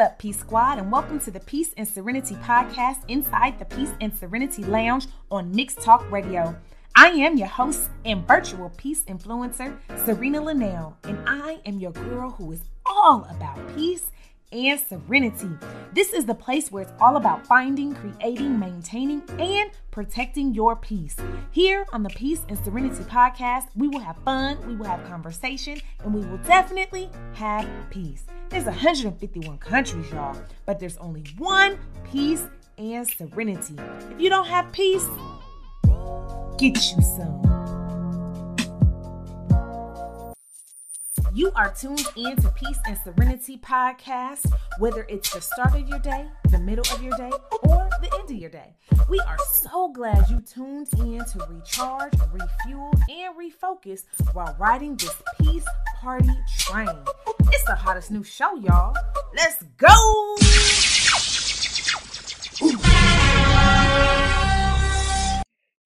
up, 0.00 0.18
Peace 0.18 0.38
Squad, 0.38 0.78
and 0.78 0.90
welcome 0.90 1.20
to 1.20 1.30
the 1.30 1.40
Peace 1.40 1.74
and 1.76 1.86
Serenity 1.86 2.34
podcast 2.36 3.00
inside 3.08 3.58
the 3.58 3.66
Peace 3.66 3.92
and 4.00 4.16
Serenity 4.16 4.64
Lounge 4.64 5.06
on 5.30 5.54
Mixed 5.54 5.80
Talk 5.80 6.10
Radio. 6.10 6.56
I 6.96 7.08
am 7.08 7.36
your 7.36 7.48
host 7.48 7.90
and 8.06 8.26
virtual 8.26 8.70
peace 8.78 9.02
influencer, 9.02 9.78
Czarina 9.88 10.40
Lynell, 10.42 10.94
and 11.04 11.18
I 11.26 11.60
am 11.66 11.78
your 11.78 11.92
girl 11.92 12.30
who 12.30 12.50
is 12.52 12.62
all 12.86 13.26
about 13.30 13.76
peace 13.76 14.10
and 14.50 14.80
serenity. 14.80 15.50
This 15.92 16.12
is 16.12 16.24
the 16.24 16.34
place 16.34 16.70
where 16.70 16.84
it's 16.84 16.92
all 17.00 17.16
about 17.16 17.44
finding, 17.44 17.94
creating, 17.94 18.60
maintaining, 18.60 19.24
and 19.40 19.72
protecting 19.90 20.54
your 20.54 20.76
peace. 20.76 21.16
Here 21.50 21.84
on 21.92 22.04
the 22.04 22.10
Peace 22.10 22.44
and 22.48 22.56
Serenity 22.64 23.02
podcast, 23.02 23.66
we 23.74 23.88
will 23.88 23.98
have 23.98 24.16
fun, 24.18 24.64
we 24.68 24.76
will 24.76 24.86
have 24.86 25.04
conversation, 25.08 25.80
and 26.04 26.14
we 26.14 26.24
will 26.24 26.38
definitely 26.38 27.10
have 27.32 27.68
peace. 27.90 28.22
There's 28.50 28.66
151 28.66 29.58
countries, 29.58 30.08
y'all, 30.12 30.40
but 30.64 30.78
there's 30.78 30.96
only 30.98 31.24
one 31.38 31.76
peace 32.04 32.44
and 32.78 33.04
serenity. 33.08 33.74
If 34.12 34.20
you 34.20 34.30
don't 34.30 34.46
have 34.46 34.70
peace, 34.70 35.06
get 36.56 36.76
you 36.92 37.02
some. 37.02 37.49
You 41.32 41.52
are 41.54 41.72
tuned 41.72 42.04
in 42.16 42.34
to 42.36 42.48
Peace 42.50 42.78
and 42.86 42.98
Serenity 43.04 43.56
podcast, 43.58 44.52
whether 44.78 45.06
it's 45.08 45.32
the 45.32 45.40
start 45.40 45.76
of 45.76 45.88
your 45.88 46.00
day, 46.00 46.26
the 46.48 46.58
middle 46.58 46.84
of 46.92 47.02
your 47.04 47.16
day, 47.16 47.30
or 47.62 47.88
the 48.00 48.10
end 48.18 48.30
of 48.30 48.36
your 48.36 48.50
day. 48.50 48.74
We 49.08 49.20
are 49.20 49.38
so 49.62 49.92
glad 49.92 50.28
you 50.28 50.40
tuned 50.40 50.88
in 50.98 51.24
to 51.24 51.46
recharge, 51.48 52.14
refuel, 52.32 52.92
and 53.08 53.36
refocus 53.36 54.02
while 54.32 54.56
riding 54.58 54.96
this 54.96 55.14
peace 55.40 55.66
party 56.00 56.30
train. 56.58 56.88
It's 57.52 57.64
the 57.64 57.76
hottest 57.76 58.10
new 58.10 58.24
show, 58.24 58.56
y'all. 58.56 58.96
Let's 59.32 59.62
go! 59.76 60.36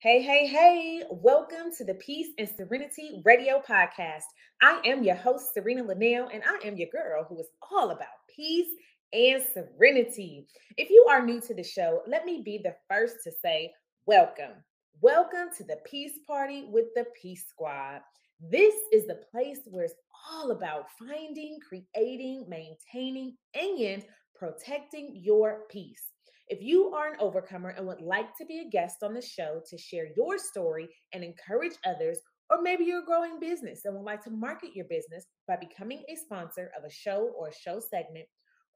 Hey, 0.04 0.20
hey, 0.20 0.46
hey, 0.46 1.02
welcome 1.10 1.72
to 1.78 1.82
the 1.82 1.94
Peace 1.94 2.26
and 2.38 2.46
Serenity 2.46 3.22
Radio 3.24 3.62
Podcast. 3.66 4.24
I 4.60 4.78
am 4.84 5.02
your 5.02 5.14
host, 5.14 5.52
Czarina 5.56 5.80
Lynell, 5.80 6.28
and 6.30 6.42
I 6.44 6.58
am 6.68 6.76
your 6.76 6.90
girl 6.90 7.24
who 7.26 7.40
is 7.40 7.46
all 7.72 7.90
about 7.90 8.08
peace 8.36 8.68
and 9.14 9.42
serenity. 9.54 10.46
If 10.76 10.90
you 10.90 11.06
are 11.08 11.24
new 11.24 11.40
to 11.40 11.54
the 11.54 11.64
show, 11.64 12.02
let 12.06 12.26
me 12.26 12.42
be 12.44 12.60
the 12.62 12.76
first 12.86 13.24
to 13.24 13.32
say 13.42 13.72
welcome. 14.04 14.62
Welcome 15.00 15.48
to 15.56 15.64
the 15.64 15.78
Peace 15.86 16.18
Party 16.26 16.66
with 16.70 16.88
the 16.94 17.06
Peace 17.18 17.46
Squad. 17.48 18.02
This 18.42 18.74
is 18.92 19.06
the 19.06 19.22
place 19.30 19.60
where 19.64 19.84
it's 19.84 19.94
all 20.30 20.50
about 20.50 20.84
finding, 20.98 21.56
creating, 21.66 22.44
maintaining, 22.46 23.38
and 23.54 24.04
protecting 24.34 25.12
your 25.14 25.60
peace. 25.70 26.04
If 26.48 26.60
you 26.62 26.92
are 26.94 27.12
an 27.12 27.20
overcomer 27.20 27.70
and 27.70 27.86
would 27.86 28.02
like 28.02 28.36
to 28.36 28.44
be 28.44 28.60
a 28.60 28.70
guest 28.70 28.96
on 29.02 29.14
the 29.14 29.22
show 29.22 29.60
to 29.70 29.78
share 29.78 30.08
your 30.16 30.38
story 30.38 30.88
and 31.12 31.24
encourage 31.24 31.74
others, 31.86 32.18
or 32.50 32.60
maybe 32.60 32.84
you're 32.84 33.02
a 33.02 33.06
growing 33.06 33.40
business 33.40 33.84
and 33.84 33.94
would 33.94 34.04
like 34.04 34.22
to 34.24 34.30
market 34.30 34.70
your 34.74 34.84
business 34.84 35.24
by 35.48 35.56
becoming 35.56 36.02
a 36.08 36.16
sponsor 36.16 36.70
of 36.78 36.84
a 36.84 36.92
show 36.92 37.32
or 37.38 37.48
a 37.48 37.54
show 37.54 37.80
segment, 37.80 38.26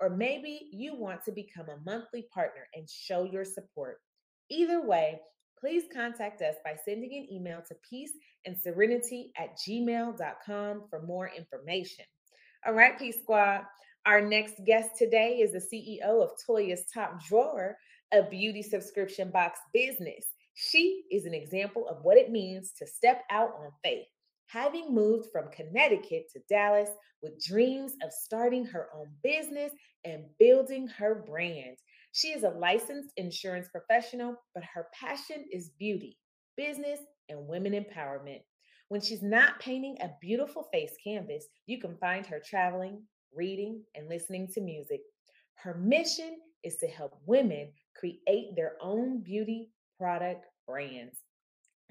or 0.00 0.08
maybe 0.08 0.68
you 0.72 0.96
want 0.96 1.22
to 1.24 1.32
become 1.32 1.66
a 1.68 1.80
monthly 1.84 2.26
partner 2.32 2.66
and 2.74 2.88
show 2.88 3.24
your 3.24 3.44
support. 3.44 3.98
Either 4.50 4.86
way, 4.86 5.20
please 5.60 5.84
contact 5.92 6.40
us 6.40 6.54
by 6.64 6.74
sending 6.84 7.12
an 7.12 7.26
email 7.30 7.60
to 7.68 7.74
peace 7.88 8.12
and 8.46 8.56
serenity 8.56 9.32
at 9.36 9.58
gmail.com 9.58 10.84
for 10.88 11.02
more 11.02 11.30
information. 11.36 12.04
All 12.66 12.72
right, 12.72 12.98
Peace 12.98 13.18
Squad. 13.22 13.62
Our 14.08 14.22
next 14.22 14.64
guest 14.64 14.96
today 14.96 15.40
is 15.42 15.52
the 15.52 15.58
CEO 15.58 16.22
of 16.22 16.30
Toya's 16.46 16.84
Top 16.94 17.22
Drawer, 17.22 17.76
a 18.10 18.22
beauty 18.22 18.62
subscription 18.62 19.30
box 19.30 19.60
business. 19.74 20.24
She 20.54 21.02
is 21.12 21.26
an 21.26 21.34
example 21.34 21.86
of 21.90 21.98
what 22.00 22.16
it 22.16 22.30
means 22.30 22.72
to 22.78 22.86
step 22.86 23.20
out 23.30 23.50
on 23.60 23.70
faith, 23.84 24.06
having 24.46 24.94
moved 24.94 25.28
from 25.30 25.50
Connecticut 25.50 26.22
to 26.32 26.40
Dallas 26.48 26.88
with 27.22 27.44
dreams 27.44 27.96
of 28.02 28.10
starting 28.10 28.64
her 28.64 28.88
own 28.96 29.08
business 29.22 29.72
and 30.06 30.24
building 30.38 30.88
her 30.88 31.26
brand. 31.28 31.76
She 32.12 32.28
is 32.28 32.44
a 32.44 32.48
licensed 32.48 33.10
insurance 33.18 33.68
professional, 33.68 34.36
but 34.54 34.64
her 34.72 34.86
passion 34.98 35.44
is 35.52 35.72
beauty, 35.78 36.16
business, 36.56 37.00
and 37.28 37.46
women 37.46 37.74
empowerment. 37.74 38.40
When 38.88 39.02
she's 39.02 39.22
not 39.22 39.60
painting 39.60 39.98
a 40.00 40.12
beautiful 40.18 40.66
face 40.72 40.94
canvas, 41.04 41.44
you 41.66 41.78
can 41.78 41.98
find 41.98 42.24
her 42.24 42.40
traveling, 42.42 43.02
reading, 43.34 43.82
and 43.94 44.08
listening 44.08 44.48
to 44.54 44.60
music. 44.60 45.00
Her 45.54 45.74
mission 45.74 46.38
is 46.64 46.76
to 46.76 46.86
help 46.86 47.18
women 47.26 47.70
create 47.96 48.54
their 48.54 48.74
own 48.80 49.20
beauty 49.20 49.70
product 49.98 50.46
brands. 50.66 51.16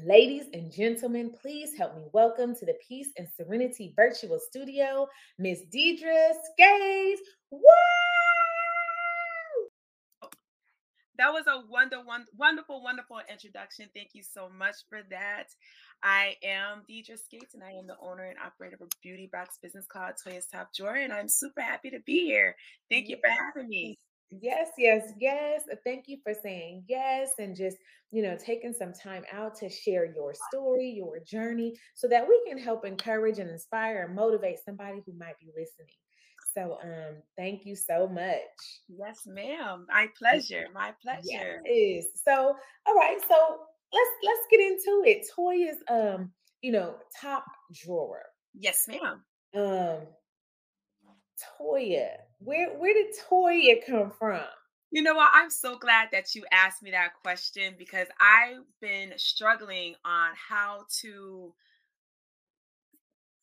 Ladies 0.05 0.45
and 0.53 0.71
gentlemen, 0.71 1.33
please 1.41 1.71
help 1.75 1.95
me 1.95 2.03
welcome 2.13 2.55
to 2.55 2.65
the 2.65 2.75
Peace 2.87 3.09
and 3.17 3.27
Serenity 3.35 3.93
Virtual 3.95 4.39
Studio, 4.39 5.07
Miss 5.39 5.61
Deidre 5.73 6.33
Scates. 6.53 7.21
Woo! 7.49 8.16
That 11.17 11.33
was 11.33 11.45
a 11.47 11.65
wonder, 11.69 11.97
one, 12.03 12.25
wonderful, 12.37 12.83
wonderful 12.83 13.19
introduction. 13.31 13.89
Thank 13.95 14.09
you 14.13 14.23
so 14.23 14.49
much 14.49 14.75
for 14.89 14.99
that. 15.09 15.45
I 16.03 16.35
am 16.43 16.83
Deidre 16.89 17.17
Scates, 17.17 17.55
and 17.55 17.63
I 17.63 17.71
am 17.71 17.87
the 17.87 17.97
owner 17.99 18.25
and 18.25 18.37
operator 18.37 18.77
of 18.79 18.89
beauty 19.01 19.27
box 19.31 19.57
business 19.61 19.87
called 19.87 20.13
Toya's 20.23 20.45
Top 20.45 20.69
Drawer, 20.75 20.95
and 20.97 21.11
I'm 21.11 21.27
super 21.27 21.61
happy 21.61 21.89
to 21.89 21.99
be 22.05 22.25
here. 22.25 22.55
Thank 22.91 23.09
you 23.09 23.17
for 23.17 23.31
having 23.31 23.67
me. 23.67 23.97
Yes, 24.29 24.69
yes, 24.77 25.13
yes. 25.19 25.63
Uh, 25.71 25.75
thank 25.85 26.07
you 26.07 26.17
for 26.23 26.33
saying 26.43 26.83
yes 26.87 27.31
and 27.39 27.55
just, 27.55 27.77
you 28.11 28.21
know, 28.21 28.37
taking 28.37 28.73
some 28.73 28.91
time 28.93 29.23
out 29.31 29.55
to 29.59 29.69
share 29.69 30.05
your 30.05 30.33
story, 30.51 30.93
your 30.97 31.19
journey, 31.25 31.73
so 31.95 32.07
that 32.09 32.27
we 32.27 32.43
can 32.47 32.57
help 32.57 32.85
encourage 32.85 33.39
and 33.39 33.49
inspire 33.49 34.03
and 34.03 34.15
motivate 34.15 34.57
somebody 34.65 35.01
who 35.05 35.13
might 35.17 35.39
be 35.39 35.47
listening. 35.47 35.95
So 36.57 36.79
um 36.83 37.21
thank 37.37 37.65
you 37.65 37.75
so 37.75 38.07
much. 38.07 38.81
Yes, 38.87 39.21
ma'am. 39.27 39.85
My 39.89 40.07
pleasure. 40.17 40.65
My 40.73 40.91
pleasure. 41.03 41.61
Yes. 41.65 42.05
So 42.25 42.55
all 42.87 42.95
right, 42.95 43.19
so 43.27 43.59
let's 43.93 44.09
let's 44.23 44.47
get 44.49 44.59
into 44.61 45.03
it. 45.05 45.27
Toya's 45.37 45.77
um, 45.87 46.31
you 46.61 46.71
know, 46.71 46.95
top 47.21 47.45
drawer. 47.73 48.23
Yes, 48.55 48.87
ma'am. 48.87 49.23
Um 49.55 50.07
Toya. 51.59 52.09
Where 52.39 52.69
where 52.77 52.93
did 52.93 53.13
Toya 53.29 53.85
come 53.85 54.11
from? 54.17 54.41
You 54.89 55.03
know 55.03 55.13
what? 55.13 55.29
I'm 55.33 55.51
so 55.51 55.77
glad 55.77 56.09
that 56.11 56.33
you 56.33 56.43
asked 56.51 56.81
me 56.81 56.89
that 56.91 57.11
question 57.21 57.75
because 57.77 58.07
I've 58.19 58.63
been 58.81 59.13
struggling 59.17 59.93
on 60.05 60.31
how 60.33 60.85
to 61.01 61.53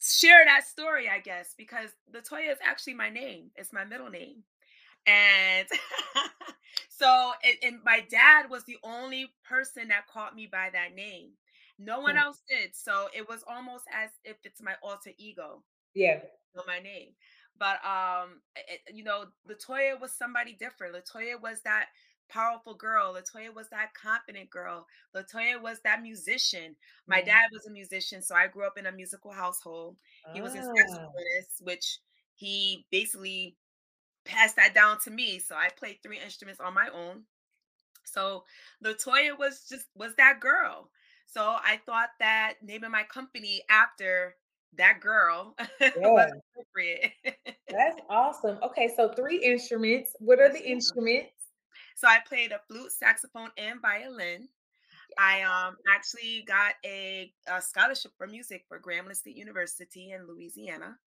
share 0.04 0.44
that 0.44 0.66
story, 0.66 1.08
I 1.08 1.20
guess, 1.20 1.54
because 1.56 1.90
Latoya 2.14 2.52
is 2.52 2.58
actually 2.62 2.94
my 2.94 3.10
name. 3.10 3.50
It's 3.56 3.72
my 3.72 3.84
middle 3.84 4.10
name. 4.10 4.44
And 5.06 5.66
so, 6.90 7.32
and, 7.44 7.56
and 7.74 7.84
my 7.84 8.04
dad 8.10 8.50
was 8.50 8.64
the 8.64 8.78
only 8.84 9.32
person 9.44 9.88
that 9.88 10.06
called 10.08 10.34
me 10.34 10.46
by 10.50 10.70
that 10.72 10.94
name. 10.94 11.30
No 11.78 12.00
one 12.00 12.16
Mm. 12.16 12.20
else 12.20 12.42
did. 12.48 12.74
So 12.76 13.08
it 13.14 13.28
was 13.28 13.44
almost 13.48 13.84
as 13.92 14.10
if 14.24 14.36
it's 14.44 14.62
my 14.62 14.74
alter 14.82 15.10
ego 15.18 15.62
Yeah. 15.94 16.20
my 16.66 16.78
name. 16.78 17.10
But 17.58 17.84
um, 17.84 18.40
it, 18.56 18.94
you 18.94 19.04
know, 19.04 19.26
Latoya 19.48 20.00
was 20.00 20.12
somebody 20.12 20.52
different. 20.54 20.94
Latoya 20.94 21.40
was 21.40 21.60
that 21.62 21.86
powerful 22.28 22.74
girl. 22.74 23.14
Latoya 23.14 23.54
was 23.54 23.68
that 23.70 23.94
confident 23.94 24.50
girl. 24.50 24.86
Latoya 25.14 25.60
was 25.60 25.80
that 25.82 26.02
musician. 26.02 26.76
My 27.06 27.18
Yeah. 27.18 27.26
dad 27.26 27.50
was 27.52 27.66
a 27.66 27.70
musician, 27.70 28.22
so 28.22 28.34
I 28.34 28.46
grew 28.48 28.66
up 28.66 28.78
in 28.78 28.86
a 28.86 28.92
musical 28.92 29.32
household. 29.32 30.00
He 30.32 30.40
was 30.40 30.54
a 30.54 30.58
Ah, 30.58 30.62
saxophonist, 30.62 31.62
which 31.62 31.98
he 32.34 32.86
basically 32.90 33.56
passed 34.24 34.56
that 34.56 34.74
down 34.74 34.98
to 35.00 35.10
me. 35.10 35.38
So 35.38 35.54
I 35.54 35.68
played 35.70 36.02
three 36.02 36.18
instruments 36.18 36.60
on 36.60 36.74
my 36.74 36.88
own. 36.88 37.26
So 38.04 38.44
Latoya 38.82 39.38
was 39.38 39.66
just 39.68 39.86
was 39.94 40.14
that 40.16 40.40
girl. 40.40 40.90
So 41.26 41.42
I 41.42 41.80
thought 41.86 42.10
that 42.20 42.54
naming 42.62 42.90
my 42.90 43.04
company 43.04 43.62
after 43.68 44.36
that 44.74 45.00
girl 45.00 45.56
yeah. 45.80 45.90
was 45.96 46.32
appropriate. 46.50 47.12
That's 47.68 48.00
awesome. 48.08 48.58
Okay, 48.62 48.92
so 48.94 49.08
three 49.08 49.38
instruments. 49.38 50.14
What 50.18 50.38
are 50.38 50.52
the 50.52 50.64
instruments? 50.68 51.30
So 51.94 52.08
I 52.08 52.20
played 52.26 52.52
a 52.52 52.60
flute, 52.68 52.92
saxophone, 52.92 53.50
and 53.56 53.80
violin. 53.80 54.48
I 55.18 55.42
um 55.42 55.76
actually 55.94 56.44
got 56.46 56.74
a, 56.84 57.32
a 57.48 57.62
scholarship 57.62 58.12
for 58.18 58.26
music 58.26 58.64
for 58.68 58.80
Grambling 58.80 59.16
State 59.16 59.36
University 59.36 60.12
in 60.12 60.26
Louisiana. 60.26 60.98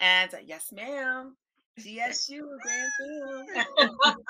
And 0.00 0.34
uh, 0.34 0.38
yes, 0.44 0.72
ma'am. 0.72 1.36
GSU, 1.78 2.58
Grambling. 2.64 3.48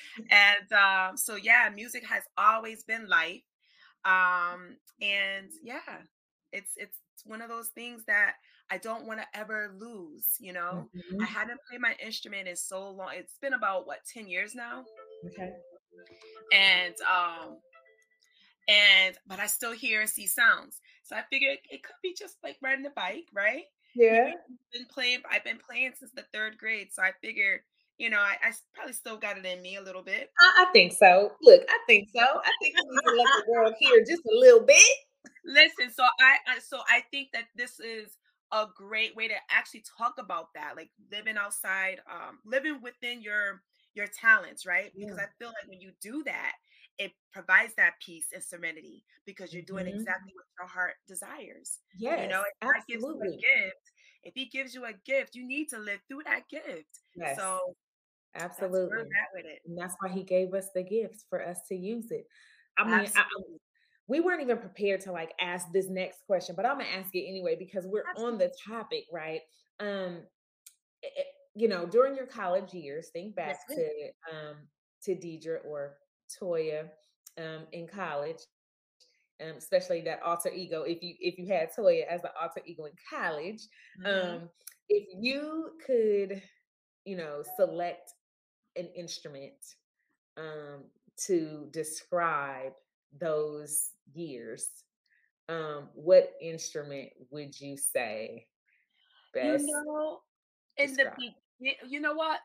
and 0.30 0.72
um, 0.72 1.16
so 1.16 1.36
yeah, 1.36 1.68
music 1.74 2.04
has 2.06 2.24
always 2.36 2.84
been 2.84 3.08
life. 3.08 3.42
Um, 4.04 4.76
and 5.00 5.50
yeah, 5.62 5.80
it's 6.52 6.72
it's 6.76 6.98
one 7.24 7.42
of 7.42 7.48
those 7.48 7.68
things 7.68 8.04
that 8.06 8.34
I 8.70 8.78
don't 8.78 9.06
want 9.06 9.20
to 9.20 9.26
ever 9.38 9.74
lose, 9.78 10.26
you 10.40 10.52
know. 10.52 10.88
I 11.20 11.26
Mhm, 11.26 11.26
haven't 11.26 11.60
played 11.68 11.80
my 11.80 11.96
instrument 12.04 12.48
in 12.48 12.56
so 12.56 12.90
long. 12.90 13.10
It's 13.14 13.38
been 13.38 13.54
about 13.54 13.86
what 13.86 14.00
10 14.12 14.28
years 14.28 14.54
now. 14.54 14.86
Okay. 15.24 15.52
And 16.52 16.94
um 17.02 17.56
and 18.68 19.16
but 19.26 19.40
I 19.40 19.46
still 19.46 19.72
hear 19.72 20.00
and 20.00 20.10
see 20.10 20.26
sounds. 20.26 20.80
So 21.02 21.16
I 21.16 21.22
figured 21.30 21.58
it 21.70 21.82
could 21.82 21.94
be 22.02 22.14
just 22.18 22.36
like 22.42 22.56
riding 22.62 22.86
a 22.86 22.90
bike, 22.90 23.26
right? 23.32 23.64
Yeah. 23.94 24.32
Been 24.72 24.86
playing, 24.86 25.20
I've 25.30 25.44
been 25.44 25.58
playing 25.58 25.92
since 25.98 26.10
the 26.12 26.24
third 26.34 26.58
grade. 26.58 26.88
So 26.92 27.02
I 27.02 27.12
figured, 27.22 27.60
you 27.96 28.10
know, 28.10 28.18
I 28.18 28.36
probably 28.74 28.92
still 28.92 29.16
got 29.16 29.38
it 29.38 29.46
in 29.46 29.62
me 29.62 29.76
a 29.76 29.82
little 29.82 30.02
bit. 30.02 30.30
I, 30.38 30.66
I 30.66 30.72
think 30.72 30.92
so. 30.92 31.32
Look, 31.42 31.62
I 31.68 31.78
think 31.86 32.08
so. 32.14 32.22
I 32.22 32.50
think 32.60 32.74
we 32.76 32.84
need 32.90 33.10
to 33.10 33.16
let 33.16 33.44
the 33.46 33.52
world 33.52 33.74
hear 33.78 34.00
just 34.00 34.22
a 34.26 34.34
little 34.38 34.60
bit. 34.60 34.84
Listen, 35.44 35.92
so 35.94 36.02
I, 36.02 36.36
I 36.46 36.58
so 36.58 36.80
I 36.88 37.02
think 37.10 37.28
that 37.32 37.44
this 37.56 37.80
is 37.80 38.16
a 38.52 38.66
great 38.76 39.16
way 39.16 39.28
to 39.28 39.34
actually 39.50 39.84
talk 39.98 40.14
about 40.18 40.48
that, 40.54 40.76
like 40.76 40.90
living 41.10 41.36
outside, 41.36 42.00
um, 42.10 42.38
living 42.44 42.80
within 42.82 43.22
your 43.22 43.62
your 43.96 44.06
talents, 44.08 44.66
right? 44.66 44.92
Because 44.98 45.18
I 45.18 45.26
feel 45.38 45.48
like 45.48 45.68
when 45.68 45.80
you 45.80 45.92
do 46.00 46.22
that, 46.24 46.54
it 46.98 47.12
provides 47.32 47.74
that 47.76 47.94
peace 48.04 48.28
and 48.32 48.42
serenity 48.42 49.04
because 49.26 49.52
you're 49.52 49.62
doing 49.64 49.86
Mhm. 49.86 49.96
exactly 49.96 50.32
what 50.34 50.46
your 50.58 50.68
heart 50.68 50.94
desires. 51.06 51.80
You 51.90 51.98
Yes, 52.00 52.28
know, 52.28 52.42
if 52.42 52.54
God 52.60 52.82
gives 52.88 53.06
you 53.06 53.14
a 53.14 53.28
absolutely. 53.28 53.38
gift, 53.40 53.92
if 54.22 54.34
He 54.34 54.46
gives 54.46 54.74
you 54.74 54.84
a 54.84 54.92
gift, 54.92 55.34
you 55.34 55.46
need 55.46 55.68
to 55.70 55.78
live 55.78 56.00
through 56.08 56.22
that 56.24 56.48
gift. 56.48 57.00
Yes, 57.14 57.38
So 57.38 57.60
absolutely. 58.34 59.08
It. 59.34 59.62
And 59.66 59.78
that's 59.78 59.96
why 60.00 60.10
he 60.10 60.22
gave 60.22 60.54
us 60.54 60.70
the 60.74 60.82
gifts 60.82 61.24
for 61.28 61.44
us 61.44 61.60
to 61.68 61.74
use 61.74 62.10
it. 62.10 62.26
I 62.78 62.84
mean, 62.84 62.94
I, 63.14 63.24
we 64.08 64.20
weren't 64.20 64.42
even 64.42 64.58
prepared 64.58 65.00
to 65.02 65.12
like 65.12 65.32
ask 65.40 65.70
this 65.72 65.88
next 65.88 66.24
question, 66.26 66.54
but 66.54 66.66
I'm 66.66 66.78
gonna 66.78 66.90
ask 66.90 67.14
it 67.14 67.26
anyway 67.26 67.56
because 67.58 67.86
we're 67.86 68.04
on 68.16 68.38
the 68.38 68.54
topic, 68.66 69.04
right? 69.12 69.40
Um, 69.80 70.22
eh, 71.02 71.22
you 71.56 71.68
know, 71.68 71.86
during 71.86 72.16
your 72.16 72.26
college 72.26 72.74
years, 72.74 73.08
think 73.12 73.34
back 73.36 73.68
ma'am. 73.68 73.78
to 73.78 74.36
um 74.36 74.56
to 75.04 75.16
Deidre 75.16 75.64
or 75.64 75.98
Toya 76.40 76.90
um 77.38 77.66
in 77.72 77.86
college, 77.88 78.38
um, 79.42 79.56
especially 79.56 80.00
that 80.02 80.22
alter 80.22 80.50
ego. 80.50 80.82
If 80.82 81.02
you 81.02 81.14
if 81.20 81.38
you 81.38 81.46
had 81.46 81.70
Toya 81.76 82.06
as 82.06 82.22
the 82.22 82.32
alter 82.40 82.62
ego 82.66 82.84
in 82.86 82.92
college, 83.10 83.62
Mhm. 83.98 84.42
um, 84.42 84.50
if 84.88 85.06
you 85.20 85.72
could, 85.86 86.42
you 87.04 87.16
know, 87.16 87.42
select 87.56 88.12
an 88.76 88.88
instrument 88.96 89.54
um 90.36 90.84
to 91.26 91.68
describe 91.72 92.72
those 93.18 93.92
years, 94.14 94.68
um, 95.48 95.88
what 95.94 96.34
instrument 96.40 97.10
would 97.30 97.58
you 97.60 97.76
say 97.76 98.46
You 99.40 99.52
best 99.52 99.66
know, 99.66 100.22
in 100.78 100.96
the 100.96 101.06
describe? 101.06 101.16
be- 101.16 101.36
you 101.60 102.00
know 102.00 102.14
what? 102.14 102.40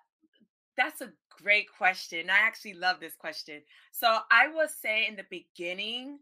That's 0.77 1.01
a 1.01 1.11
great 1.41 1.67
question. 1.75 2.29
I 2.29 2.39
actually 2.39 2.73
love 2.73 2.99
this 2.99 3.15
question. 3.15 3.61
So 3.91 4.19
I 4.31 4.47
will 4.47 4.67
say 4.67 5.07
in 5.07 5.15
the 5.15 5.25
beginning, 5.29 6.19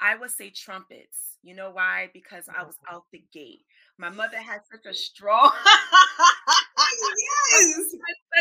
I 0.00 0.16
would 0.16 0.30
say 0.30 0.50
trumpets. 0.50 1.38
You 1.42 1.54
know 1.54 1.70
why? 1.70 2.10
Because 2.14 2.44
I 2.48 2.62
was 2.64 2.76
oh. 2.90 2.96
out 2.96 3.04
the 3.12 3.22
gate. 3.32 3.64
My 3.98 4.08
mother 4.08 4.38
had 4.38 4.60
such 4.70 4.90
a 4.90 4.94
strong 4.94 5.52
Yes. 7.52 7.94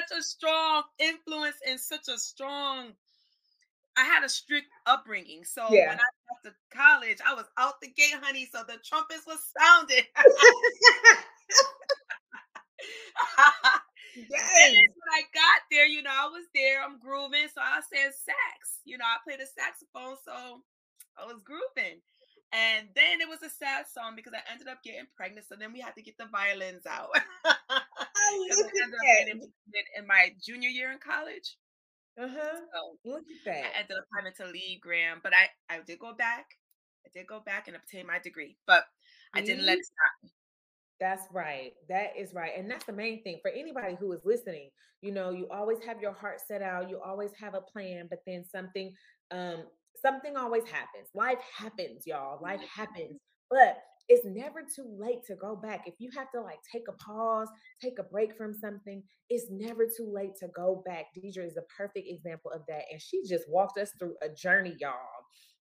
such 0.10 0.18
a 0.18 0.24
strong 0.24 0.84
influence 1.00 1.58
and 1.68 1.80
such 1.80 2.08
a 2.08 2.18
strong 2.18 2.94
I 3.96 4.04
had 4.06 4.24
a 4.24 4.30
strict 4.30 4.68
upbringing. 4.86 5.44
So 5.44 5.70
when 5.70 5.90
I 5.90 5.96
got 5.96 6.44
to 6.46 6.54
college, 6.76 7.20
I 7.26 7.34
was 7.36 7.46
out 7.58 7.80
the 7.82 7.90
gate, 7.90 8.16
honey. 8.22 8.50
So 8.52 8.64
the 8.68 8.78
trumpets 8.84 9.28
were 9.28 9.36
sounding. 9.60 10.04
Yes. 14.16 14.88
when 14.94 15.10
I 15.12 15.22
got 15.34 15.60
there, 15.72 15.86
you 15.88 16.04
know, 16.04 16.14
I 16.14 16.28
was 16.30 16.46
there, 16.54 16.84
I'm 16.84 17.00
grooving. 17.00 17.48
So 17.54 17.62
I 17.62 17.82
said 17.82 18.14
sax. 18.14 18.80
You 18.86 18.98
know, 18.98 19.06
I 19.06 19.18
played 19.26 19.40
the 19.42 19.50
saxophone, 19.50 20.18
so 20.24 20.62
I 21.18 21.26
was 21.26 21.42
grooving. 21.44 22.02
And 22.54 22.90
then 22.94 23.22
it 23.22 23.30
was 23.30 23.42
a 23.42 23.50
sad 23.50 23.86
song 23.90 24.14
because 24.16 24.34
I 24.34 24.46
ended 24.52 24.68
up 24.68 24.84
getting 24.84 25.10
pregnant. 25.18 25.48
So 25.50 25.56
then 25.58 25.74
we 25.74 25.80
had 25.82 25.96
to 25.96 26.04
get 26.04 26.18
the 26.18 26.30
violins 26.30 26.86
out. 26.86 27.10
Oh, 27.46 27.50
I 28.16 29.22
ended 29.26 29.42
up 29.42 29.50
getting 29.74 29.94
in 29.98 30.08
my 30.08 30.30
junior 30.42 30.70
year 30.70 30.92
in 30.92 31.00
college. 31.00 31.58
Uh-huh. 32.18 32.58
So 32.74 33.10
Look 33.10 33.26
at 33.26 33.46
I 33.50 33.74
that. 33.74 33.74
ended 33.82 33.98
up 33.98 34.06
having 34.16 34.34
to 34.38 34.46
leave 34.54 34.82
Graham. 34.82 35.20
But 35.24 35.34
I, 35.34 35.50
I 35.74 35.82
did 35.82 36.00
go 36.00 36.14
back. 36.14 36.46
I 37.06 37.10
did 37.14 37.28
go 37.28 37.40
back 37.40 37.68
and 37.68 37.76
obtain 37.76 38.06
my 38.06 38.20
degree. 38.20 38.58
But 38.68 38.86
I 39.34 39.42
didn't 39.42 39.66
let 39.66 39.80
it 39.80 39.86
stop 39.86 40.14
me. 40.24 40.30
That's 41.04 41.28
right. 41.34 41.74
That 41.90 42.14
is 42.18 42.34
right. 42.34 42.54
And 42.58 42.72
that's 42.72 42.86
the 42.86 42.94
main 42.94 43.22
thing 43.24 43.40
for 43.42 43.52
anybody 43.52 43.98
who 44.00 44.14
is 44.14 44.22
listening. 44.24 44.70
You 45.02 45.12
know, 45.12 45.32
you 45.32 45.50
always 45.52 45.80
have 45.86 46.02
your 46.02 46.14
heart 46.14 46.40
set 46.48 46.62
out, 46.62 46.90
you 46.90 47.02
always 47.06 47.32
have 47.38 47.56
a 47.56 47.62
plan, 47.62 48.08
but 48.10 48.20
then 48.26 48.46
something 48.46 48.94
um 49.32 49.64
something 50.02 50.38
always 50.38 50.64
happens. 50.64 51.10
Life 51.14 51.40
happens, 51.58 52.08
y'all. 52.08 52.42
Life 52.42 52.62
happens. 52.62 53.20
But 53.50 53.80
it's 54.08 54.26
never 54.26 54.62
too 54.62 54.96
late 54.98 55.26
to 55.28 55.36
go 55.36 55.58
back. 55.58 55.82
If 55.88 55.96
you 56.00 56.10
have 56.16 56.32
to 56.32 56.42
like 56.42 56.60
take 56.72 56.88
a 56.88 56.94
pause, 56.94 57.50
take 57.82 58.00
a 58.00 58.04
break 58.04 58.38
from 58.38 58.54
something, 58.54 59.04
it's 59.30 59.48
never 59.50 59.86
too 59.86 60.10
late 60.10 60.36
to 60.40 60.48
go 60.56 60.84
back. 60.86 61.08
Deidre 61.18 61.46
is 61.46 61.58
a 61.58 61.64
perfect 61.78 62.08
example 62.08 62.52
of 62.52 62.62
that. 62.70 62.84
And 62.92 63.02
she 63.02 63.24
just 63.28 63.50
walked 63.50 63.78
us 63.78 63.92
through 64.00 64.16
a 64.22 64.30
journey, 64.30 64.78
y'all. 64.80 64.94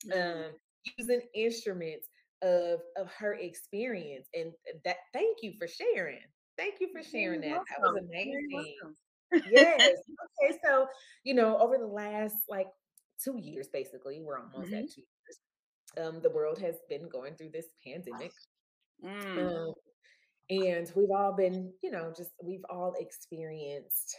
Mhm. 0.07 0.47
Um, 0.47 0.53
using 0.99 1.23
instruments 1.35 2.09
of 2.43 2.81
of 2.97 3.09
her 3.13 3.35
experience 3.35 4.29
and 4.35 4.53
that 4.85 4.97
thank 5.13 5.39
you 5.43 5.53
for 5.59 5.67
sharing. 5.69 6.21
Thank 6.57 6.75
you 6.81 6.89
for 6.93 7.03
sharing 7.03 7.41
that. 7.43 7.61
That 7.69 7.81
was 7.81 8.03
amazing. 8.09 8.77
yes. 9.51 9.93
Okay 10.43 10.59
so 10.65 10.87
you 11.25 11.35
know 11.35 11.59
over 11.59 11.79
the 11.79 11.87
last 11.87 12.37
like 12.49 12.69
two 13.23 13.37
years 13.39 13.69
basically 13.69 14.21
we're 14.21 14.39
almost 14.39 14.71
Mhm. 14.73 14.85
at 14.85 14.91
two 14.91 15.03
years 15.03 16.07
um 16.07 16.21
the 16.23 16.31
world 16.31 16.59
has 16.59 16.77
been 16.89 17.09
going 17.09 17.35
through 17.37 17.51
this 17.51 17.67
pandemic. 17.85 18.33
Mm. 19.05 19.39
um 19.69 19.75
and 20.51 20.91
we've 20.97 21.11
all 21.11 21.33
been 21.33 21.73
you 21.83 21.91
know 21.91 22.13
just 22.17 22.31
we've 22.43 22.65
all 22.71 22.95
experienced 22.99 24.17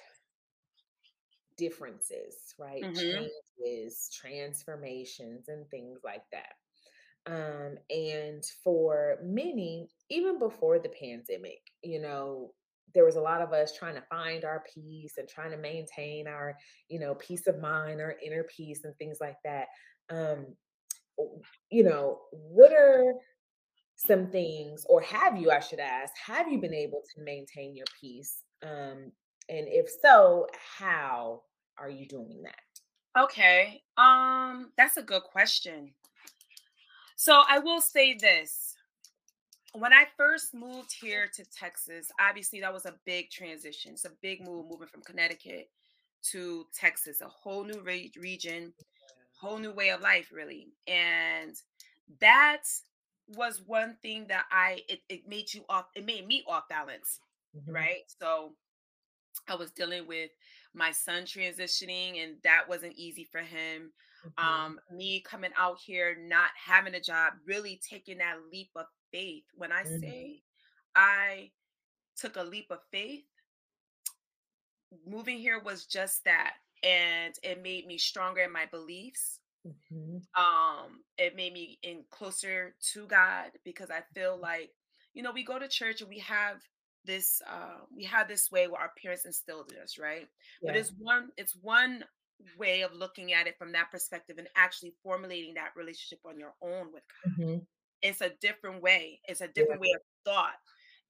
differences 1.58 2.54
right? 2.58 2.84
Mhm. 2.84 3.28
changes 3.60 4.10
transformations 4.14 5.48
and 5.50 5.70
things 5.70 6.00
like 6.04 6.24
that 6.32 6.54
um 7.28 7.78
and 7.90 8.44
for 8.64 9.18
many 9.24 9.88
even 10.10 10.40
before 10.40 10.80
the 10.80 10.90
pandemic 10.90 11.60
you 11.84 12.00
know 12.02 12.52
there 12.94 13.06
was 13.06 13.16
a 13.16 13.22
lot 13.22 13.42
of 13.42 13.54
us 13.54 13.78
trying 13.78 13.96
to 13.96 14.04
find 14.10 14.44
our 14.44 14.64
peace 14.74 15.14
and 15.18 15.30
trying 15.30 15.52
to 15.52 15.58
maintain 15.58 16.28
our 16.28 16.58
you 16.90 17.00
know 17.00 17.14
peace 17.16 17.46
of 17.48 17.60
mind 17.60 18.02
our 18.02 18.16
inner 18.26 18.44
peace 18.56 18.82
and 18.84 18.96
things 18.98 19.18
like 19.22 19.38
that 19.44 19.68
um 20.10 20.48
you 21.70 21.84
know 21.84 22.20
what 22.32 22.74
are 22.74 23.14
some 23.96 24.26
things 24.28 24.84
or 24.90 25.00
have 25.02 25.38
you 25.38 25.52
i 25.52 25.60
should 25.60 25.80
ask 25.80 26.12
have 26.26 26.52
you 26.52 26.60
been 26.60 26.74
able 26.74 27.04
to 27.14 27.24
maintain 27.24 27.76
your 27.76 27.86
peace 28.00 28.42
um 28.64 29.12
and 29.48 29.68
if 29.68 29.88
so 30.02 30.48
how 30.80 31.42
are 31.78 31.90
you 31.90 32.08
doing 32.08 32.42
that 32.42 32.56
Okay. 33.18 33.84
Um, 33.98 34.72
that's 34.78 34.98
a 34.98 35.02
good 35.02 35.24
question. 35.24 35.94
So 37.22 37.44
I 37.48 37.60
will 37.60 37.82
say 37.82 38.16
this. 38.16 38.76
When 39.74 39.94
I 39.94 40.06
first 40.18 40.56
moved 40.56 40.92
here 40.92 41.28
to 41.36 41.46
Texas, 41.46 42.12
obviously 42.20 42.62
that 42.62 42.74
was 42.74 42.88
a 42.88 42.96
big 43.06 43.30
transition. 43.30 43.92
It's 43.92 44.06
a 44.06 44.18
big 44.24 44.42
move 44.42 44.66
moving 44.68 44.88
from 44.88 45.04
Connecticut 45.04 45.70
to 46.32 46.66
Texas, 46.74 47.22
a 47.22 47.28
whole 47.28 47.64
new 47.64 47.80
re- 47.82 48.12
region, 48.18 48.74
whole 49.40 49.60
new 49.60 49.72
way 49.72 49.90
of 49.90 50.02
life, 50.02 50.32
really. 50.34 50.70
And 50.88 51.56
that 52.22 52.64
was 53.28 53.62
one 53.62 53.98
thing 54.02 54.26
that 54.30 54.46
I 54.52 54.82
it, 54.90 55.02
it 55.08 55.28
made 55.28 55.54
you 55.54 55.64
off 55.70 55.86
it 55.96 56.06
made 56.06 56.26
me 56.26 56.44
off 56.48 56.68
balance, 56.68 57.20
Mhm. 57.56 57.72
right? 57.72 58.02
So 58.20 58.56
I 59.48 59.56
was 59.56 59.72
dealing 59.72 60.08
with 60.08 60.32
my 60.74 60.92
son 60.92 61.24
transitioning 61.24 62.24
and 62.24 62.38
that 62.44 62.68
wasn't 62.68 62.96
easy 62.96 63.24
for 63.24 63.42
him. 63.42 63.94
Mhm. 64.24 64.62
Um 64.68 64.80
me 64.92 65.22
coming 65.22 65.52
out 65.58 65.80
here 65.82 66.16
not 66.16 66.52
having 66.58 66.96
a 66.96 67.02
job, 67.02 67.34
really 67.46 67.82
taking 67.88 68.20
that 68.20 68.44
leap 68.52 68.72
of 68.76 68.88
faith. 69.12 69.46
When 69.56 69.72
I 69.72 69.84
Mm. 69.84 70.02
say 70.02 70.44
I 70.96 71.52
took 72.18 72.38
a 72.38 72.44
leap 72.44 72.68
of 72.72 72.82
faith, 72.92 73.26
moving 75.06 75.38
here 75.38 75.60
was 75.60 75.86
just 75.86 76.24
that 76.26 76.56
and 76.84 77.36
it 77.44 77.62
made 77.62 77.86
me 77.88 77.98
stronger 77.98 78.42
in 78.42 78.52
my 78.52 78.66
beliefs 78.66 79.40
Mhm. 79.64 80.28
um 80.38 81.04
it 81.18 81.36
made 81.36 81.54
me 81.54 81.78
in 81.84 82.06
closer 82.10 82.76
to 82.82 83.08
god 83.08 83.52
because 83.66 83.92
i 83.92 84.02
feel 84.14 84.38
like 84.38 84.72
you 85.14 85.24
know 85.24 85.32
we 85.32 85.44
go 85.44 85.60
to 85.60 85.68
church 85.68 86.02
and 86.02 86.10
we 86.10 86.20
have 86.20 86.62
this 87.04 87.42
uh 87.48 87.80
we 87.96 88.04
have 88.04 88.28
this 88.28 88.50
way 88.52 88.68
where 88.68 88.82
our 88.82 88.94
parents 89.02 89.26
instilled 89.26 89.72
in 89.72 89.80
us 89.80 89.98
right 89.98 90.28
but 90.66 90.76
it's 90.76 90.92
one 90.98 91.32
it's 91.38 91.56
one 91.56 92.04
way 92.58 92.82
of 92.82 92.94
looking 92.94 93.34
at 93.34 93.48
it 93.48 93.58
from 93.58 93.72
that 93.72 93.92
perspective 93.92 94.38
and 94.38 94.50
actually 94.56 94.94
formulating 95.04 95.54
that 95.54 95.72
relationship 95.76 96.20
on 96.26 96.40
your 96.40 96.54
own 96.62 96.92
with 96.94 97.04
god 97.08 97.18
Mhm. 97.26 97.66
it's 98.02 98.22
a 98.22 98.32
different 98.42 98.82
way 98.82 99.20
it's 99.26 99.42
a 99.42 99.48
Yeah. 99.56 99.66
different 99.66 99.82
way 99.82 99.92
of 99.96 100.02
thought 100.26 100.56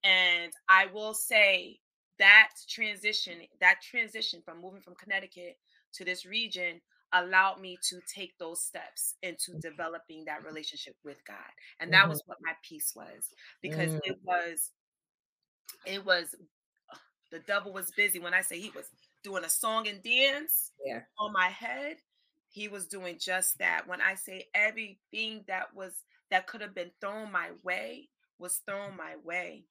and 0.03 0.51
i 0.69 0.85
will 0.87 1.13
say 1.13 1.79
that 2.19 2.49
transition 2.69 3.41
that 3.59 3.81
transition 3.81 4.41
from 4.43 4.61
moving 4.61 4.81
from 4.81 4.95
connecticut 4.95 5.57
to 5.93 6.05
this 6.05 6.25
region 6.25 6.81
allowed 7.13 7.59
me 7.59 7.77
to 7.83 7.99
take 8.13 8.37
those 8.37 8.63
steps 8.63 9.15
into 9.21 9.55
developing 9.55 10.23
that 10.25 10.43
relationship 10.45 10.95
with 11.03 11.17
god 11.25 11.49
and 11.79 11.91
that 11.93 12.07
Mhm. 12.07 12.09
was 12.09 12.21
what 12.25 12.37
my 12.41 12.53
peace 12.67 12.93
was 12.95 13.29
because 13.61 13.93
Mm. 13.93 13.99
it 14.03 14.17
was 14.23 14.71
it 15.85 16.05
was 16.05 16.35
the 17.31 17.39
devil 17.39 17.73
was 17.73 17.91
busy 17.91 18.19
when 18.19 18.33
i 18.33 18.41
say 18.41 18.59
he 18.59 18.69
was 18.71 18.89
doing 19.23 19.43
a 19.43 19.49
song 19.49 19.87
and 19.87 20.03
dance 20.03 20.71
Yeah. 20.85 21.01
on 21.19 21.33
my 21.33 21.47
head 21.49 21.97
he 22.49 22.67
was 22.67 22.87
doing 22.87 23.17
just 23.19 23.57
that. 23.59 23.87
When 23.87 24.01
i 24.01 24.15
say 24.15 24.49
everything 24.53 25.43
that 25.47 25.73
was 25.73 26.03
that 26.31 26.47
could 26.47 26.61
have 26.61 26.75
been 26.75 26.91
thrown 27.01 27.31
my 27.31 27.51
way 27.63 28.09
was 28.39 28.61
thrown 28.67 28.97
my 28.97 29.15
way. 29.23 29.65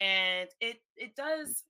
And 0.00 0.48
it 0.60 0.78
it 0.96 1.16
does 1.16 1.64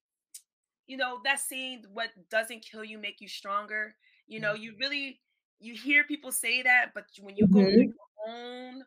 you 0.87 0.97
know 0.97 1.21
that 1.25 1.41
saying 1.41 1.85
what 1.93 2.11
doesn't 2.31 2.64
kill 2.71 2.85
you 2.85 2.99
make 2.99 3.21
you 3.21 3.29
stronger 3.29 3.95
you 4.26 4.41
know 4.41 4.55
you 4.55 4.75
really 4.81 5.21
you 5.61 5.75
hear 5.75 6.05
people 6.05 6.33
say 6.33 6.62
that 6.62 6.91
but 6.95 7.05
when 7.21 7.37
you 7.37 7.47
go 7.49 7.67
through 7.67 7.85
Mhm. 7.85 7.93
your 8.26 8.35
own 8.35 8.83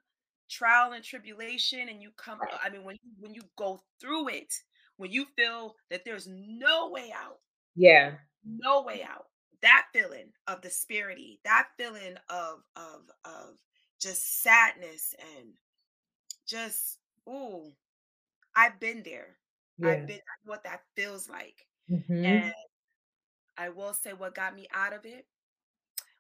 trial 0.50 0.94
and 0.94 1.04
tribulation 1.04 1.90
and 1.90 2.02
you 2.02 2.12
come 2.18 2.42
i 2.64 2.70
mean 2.70 2.84
when 2.84 2.98
you 3.04 3.12
when 3.20 3.34
you 3.34 3.42
go 3.58 3.82
through 4.02 4.30
it 4.30 4.54
when 4.98 5.12
you 5.12 5.26
feel 5.38 5.76
that 5.90 6.04
there's 6.06 6.28
no 6.28 6.90
way 6.92 7.12
out 7.16 7.40
Yeah. 7.76 8.18
no 8.46 8.82
way 8.84 9.04
out 9.04 9.28
that 9.62 9.88
feeling 9.94 10.32
of 10.48 10.62
disparity 10.62 11.40
that 11.44 11.70
feeling 11.78 12.16
of 12.30 12.62
of 12.76 13.10
of 13.26 13.58
just 14.00 14.42
sadness 14.44 15.16
and 15.38 15.54
just 16.48 17.00
ooh 17.30 17.74
i've 18.56 18.80
been 18.80 19.04
there 19.04 19.38
Yeah. 19.78 19.90
i've 19.90 20.08
been 20.08 20.22
what 20.46 20.64
that 20.64 20.82
feels 20.96 21.30
like 21.30 21.68
Mhm. 21.90 22.26
and 22.26 22.54
i 23.58 23.70
will 23.70 23.94
say 23.94 24.14
what 24.14 24.36
got 24.36 24.56
me 24.56 24.68
out 24.74 24.94
of 24.94 25.06
it 25.06 25.28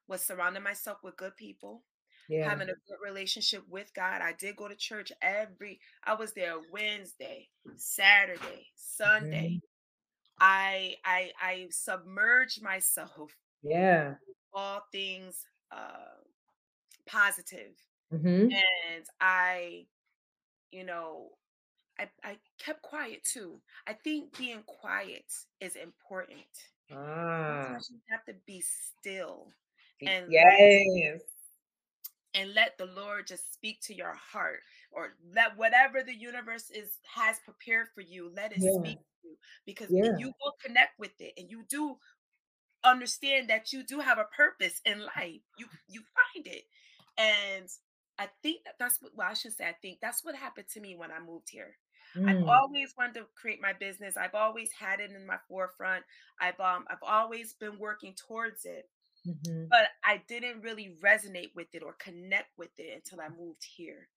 was 0.07 0.23
surrounding 0.23 0.63
myself 0.63 1.03
with 1.03 1.17
good 1.17 1.35
people 1.35 1.83
Yeah. 2.27 2.49
having 2.49 2.69
a 2.69 2.73
good 2.73 2.97
relationship 3.03 3.67
with 3.67 3.93
god 3.93 4.21
i 4.21 4.33
did 4.33 4.55
go 4.55 4.67
to 4.67 4.75
church 4.75 5.11
every 5.21 5.79
i 6.03 6.13
was 6.13 6.33
there 6.33 6.59
wednesday 6.71 7.49
saturday 7.77 8.67
sunday 8.75 9.57
Mhm. 9.57 9.61
I 10.39 10.95
i 11.05 11.31
i 11.41 11.67
submerged 11.71 12.61
myself 12.61 13.31
Yeah. 13.63 14.15
all 14.53 14.81
things 14.91 15.45
uh 15.71 16.15
positive 17.07 17.75
Mhm. 18.11 18.61
and 18.95 19.05
i 19.21 19.85
you 20.71 20.83
know 20.85 21.31
I, 21.99 22.09
I 22.23 22.39
kept 22.59 22.81
quiet 22.81 23.23
too. 23.23 23.61
I 23.87 23.93
think 23.93 24.37
being 24.37 24.63
quiet 24.63 25.25
is 25.61 25.75
important. 25.75 26.47
Ah. 26.91 27.77
Sometimes 27.77 27.89
you 27.91 27.99
have 28.09 28.25
to 28.25 28.33
be 28.45 28.61
still 28.61 29.53
and 30.05 30.27
let 30.27 30.61
Yes. 30.93 31.21
and 32.33 32.53
let 32.53 32.77
the 32.77 32.85
Lord 32.85 33.27
just 33.27 33.53
speak 33.53 33.81
to 33.81 33.93
your 33.93 34.13
heart 34.13 34.61
or 34.95 35.17
let 35.33 35.57
whatever 35.57 36.03
the 36.03 36.15
universe 36.15 36.71
is 36.71 36.99
has 37.05 37.39
prepared 37.41 37.89
for 37.95 38.01
you, 38.01 38.29
let 38.29 38.53
it 38.53 38.63
Yeah. 38.63 38.71
speak 38.71 38.99
to 39.23 39.29
you 39.29 39.37
because 39.65 39.89
Yeah. 39.89 40.17
you 40.17 40.33
will 40.43 40.53
connect 40.65 40.99
with 40.99 41.13
it 41.21 41.33
and 41.37 41.51
you 41.51 41.65
do 41.69 41.97
understand 42.83 43.49
that 43.49 43.73
you 43.73 43.83
do 43.83 43.99
have 43.99 44.17
a 44.19 44.25
purpose 44.25 44.81
in 44.85 44.99
life. 45.01 45.41
You 45.55 45.67
you 45.87 46.01
find 46.35 46.47
it. 46.47 46.65
And 47.17 47.67
I 48.17 48.29
think 48.43 48.63
that 48.65 48.75
that's 48.79 49.01
what 49.01 49.15
well, 49.15 49.29
I 49.29 49.33
should 49.33 49.53
say 49.53 49.67
I 49.67 49.73
think 49.81 49.99
that's 50.01 50.23
what 50.23 50.35
happened 50.35 50.67
to 50.73 50.81
me 50.81 50.95
when 50.95 51.11
I 51.11 51.19
moved 51.19 51.49
here. 51.49 51.77
I've 52.27 52.37
Mm. 52.37 52.61
always 52.61 52.93
wanted 52.97 53.15
to 53.15 53.27
create 53.35 53.61
my 53.61 53.73
business. 53.73 54.17
I've 54.17 54.35
always 54.35 54.71
had 54.73 54.99
it 54.99 55.11
in 55.11 55.25
my 55.25 55.37
forefront. 55.47 56.05
I've 56.39 56.59
um 56.59 56.85
I've 56.89 57.03
always 57.03 57.53
been 57.53 57.79
working 57.79 58.13
towards 58.15 58.65
it, 58.65 58.89
Mhm. 59.25 59.71
but 59.71 59.89
I 60.03 60.17
didn't 60.27 60.61
really 60.61 60.97
resonate 61.01 61.55
with 61.55 61.73
it 61.73 61.83
or 61.83 61.93
connect 61.93 62.57
with 62.57 62.71
it 62.79 62.93
until 62.95 63.21
I 63.21 63.29
moved 63.29 63.63
here. 63.63 64.09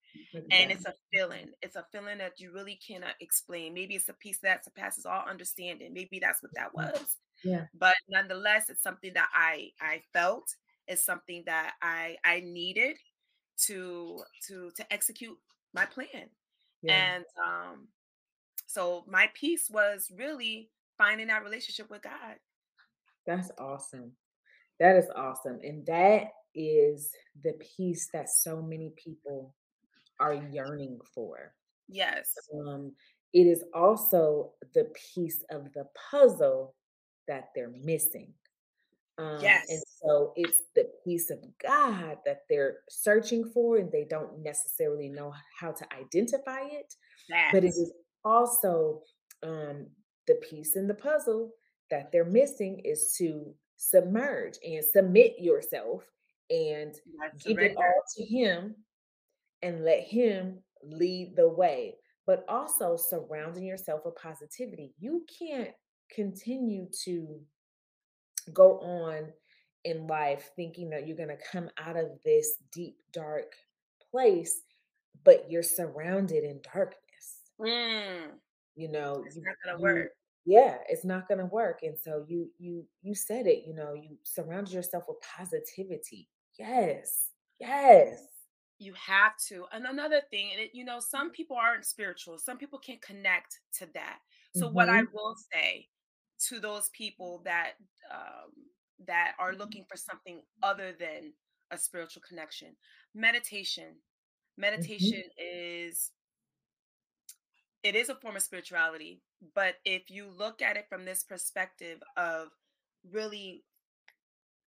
And 0.51 0.71
it's 0.71 0.85
a 0.85 0.93
feeling. 1.13 1.51
It's 1.61 1.75
a 1.75 1.85
feeling 1.91 2.17
that 2.19 2.39
you 2.39 2.51
really 2.51 2.75
cannot 2.85 3.15
explain. 3.19 3.73
Maybe 3.73 3.95
it's 3.95 4.09
a 4.09 4.13
piece 4.13 4.39
that 4.39 4.63
surpasses 4.65 5.05
all 5.05 5.23
understanding. 5.27 5.93
Maybe 5.93 6.19
that's 6.19 6.41
what 6.41 6.53
that 6.55 6.71
Mm. 6.73 6.93
was. 6.93 7.17
Yeah. 7.43 7.67
But 7.73 7.95
nonetheless, 8.09 8.69
it's 8.69 8.81
something 8.83 9.13
that 9.13 9.29
I 9.33 9.71
I 9.79 10.03
felt. 10.13 10.55
It's 10.87 11.03
something 11.03 11.43
that 11.45 11.75
I 11.81 12.17
I 12.23 12.41
needed 12.41 12.97
to 13.67 14.23
to 14.47 14.71
to 14.71 14.93
execute 14.93 15.37
my 15.73 15.85
plan. 15.85 16.29
Yeah. 16.81 17.15
And 17.15 17.25
um 17.43 17.89
so 18.67 19.03
my 19.07 19.27
piece 19.33 19.69
was 19.69 20.11
really 20.15 20.71
finding 20.97 21.27
that 21.27 21.43
relationship 21.43 21.89
with 21.89 22.01
God. 22.03 22.39
That's 23.25 23.51
awesome. 23.57 24.13
That 24.79 24.95
is 24.95 25.09
awesome. 25.15 25.59
And 25.63 25.85
that 25.87 26.31
is 26.55 27.13
the 27.43 27.53
piece 27.53 28.09
that 28.13 28.29
so 28.29 28.61
many 28.61 28.91
people 28.95 29.55
are 30.19 30.33
yearning 30.51 30.99
for. 31.13 31.53
Yes. 31.87 32.33
Um, 32.53 32.93
it 33.33 33.45
is 33.45 33.63
also 33.73 34.53
the 34.73 34.91
piece 35.13 35.43
of 35.49 35.71
the 35.73 35.85
puzzle 36.11 36.75
that 37.27 37.49
they're 37.55 37.73
missing. 37.83 38.33
Um, 39.17 39.41
and 39.69 39.83
so 40.01 40.33
it's 40.35 40.61
the 40.75 40.89
piece 41.03 41.29
of 41.29 41.39
God 41.61 42.17
that 42.25 42.43
they're 42.49 42.77
searching 42.89 43.43
for, 43.53 43.77
and 43.77 43.91
they 43.91 44.05
don't 44.09 44.41
necessarily 44.41 45.09
know 45.09 45.33
how 45.59 45.71
to 45.71 45.85
identify 45.93 46.61
it. 46.61 46.93
Yes. 47.27 47.49
But 47.51 47.65
it 47.65 47.69
is 47.69 47.91
also 48.23 49.01
um, 49.43 49.87
the 50.27 50.35
piece 50.35 50.75
in 50.75 50.87
the 50.87 50.93
puzzle 50.93 51.51
that 51.91 52.11
they're 52.11 52.23
missing 52.23 52.81
is 52.85 53.13
to 53.17 53.53
submerge 53.77 54.53
and 54.65 54.83
submit 54.83 55.35
yourself 55.37 56.03
and 56.49 56.93
That's 57.19 57.43
give 57.43 57.59
it 57.59 57.75
all 57.77 58.03
to 58.17 58.25
Him 58.25 58.75
and 59.61 59.83
let 59.83 60.01
Him 60.03 60.59
lead 60.83 61.35
the 61.35 61.47
way. 61.49 61.95
But 62.25 62.45
also 62.47 62.95
surrounding 62.95 63.65
yourself 63.65 64.01
with 64.05 64.15
positivity. 64.15 64.93
You 64.99 65.25
can't 65.39 65.71
continue 66.13 66.87
to 67.05 67.41
go 68.53 68.79
on 68.79 69.31
in 69.83 70.07
life 70.07 70.51
thinking 70.55 70.89
that 70.89 71.07
you're 71.07 71.17
going 71.17 71.29
to 71.29 71.37
come 71.51 71.69
out 71.77 71.95
of 71.97 72.07
this 72.23 72.57
deep, 72.71 72.97
dark 73.13 73.53
place, 74.11 74.61
but 75.23 75.49
you're 75.49 75.63
surrounded 75.63 76.43
in 76.43 76.61
darkness. 76.73 77.41
Mm, 77.59 78.39
You 78.75 78.89
know, 78.89 79.23
it's 79.25 79.35
you, 79.35 79.43
not 79.43 79.55
gonna 79.63 79.77
you, 79.77 79.83
work. 79.83 80.11
yeah, 80.45 80.77
it's 80.87 81.05
not 81.05 81.27
going 81.27 81.39
to 81.39 81.45
work. 81.45 81.79
And 81.83 81.97
so 81.97 82.25
you, 82.27 82.49
you, 82.57 82.85
you 83.01 83.15
said 83.15 83.47
it. 83.47 83.63
You 83.67 83.73
know, 83.73 83.93
you 83.93 84.17
surround 84.23 84.71
yourself 84.71 85.05
with 85.07 85.17
positivity. 85.21 86.29
Yes, 86.57 87.29
yes. 87.59 88.23
You 88.79 88.93
have 88.93 89.33
to. 89.49 89.65
And 89.73 89.85
another 89.85 90.21
thing, 90.31 90.51
and 90.53 90.61
it, 90.61 90.71
you 90.73 90.85
know, 90.85 90.99
some 90.99 91.31
people 91.31 91.57
aren't 91.57 91.85
spiritual. 91.85 92.37
Some 92.37 92.57
people 92.57 92.79
can 92.79 92.97
connect 93.05 93.59
to 93.79 93.87
that. 93.93 94.19
So 94.53 94.69
what 94.69 94.89
I 94.89 95.01
hmm 95.01 95.05
will 95.13 95.35
say 95.53 95.87
to 96.47 96.59
those 96.59 96.89
people 96.89 97.41
that 97.45 97.73
um, 98.11 98.51
that 99.05 99.33
are 99.39 99.53
looking 99.53 99.85
for 99.89 99.97
something 99.97 100.41
other 100.63 100.93
than 100.97 101.33
a 101.71 101.77
spiritual 101.77 102.23
connection, 102.27 102.75
meditation. 103.13 103.95
Meditation 104.57 105.23
is 105.37 106.11
it 107.83 107.95
is 107.95 108.09
a 108.09 108.15
form 108.15 108.35
of 108.35 108.41
spirituality, 108.41 109.21
but 109.55 109.75
if 109.85 110.09
you 110.09 110.29
look 110.29 110.61
at 110.61 110.77
it 110.77 110.87
from 110.89 111.05
this 111.05 111.23
perspective 111.23 111.99
of 112.17 112.49
really 113.09 113.63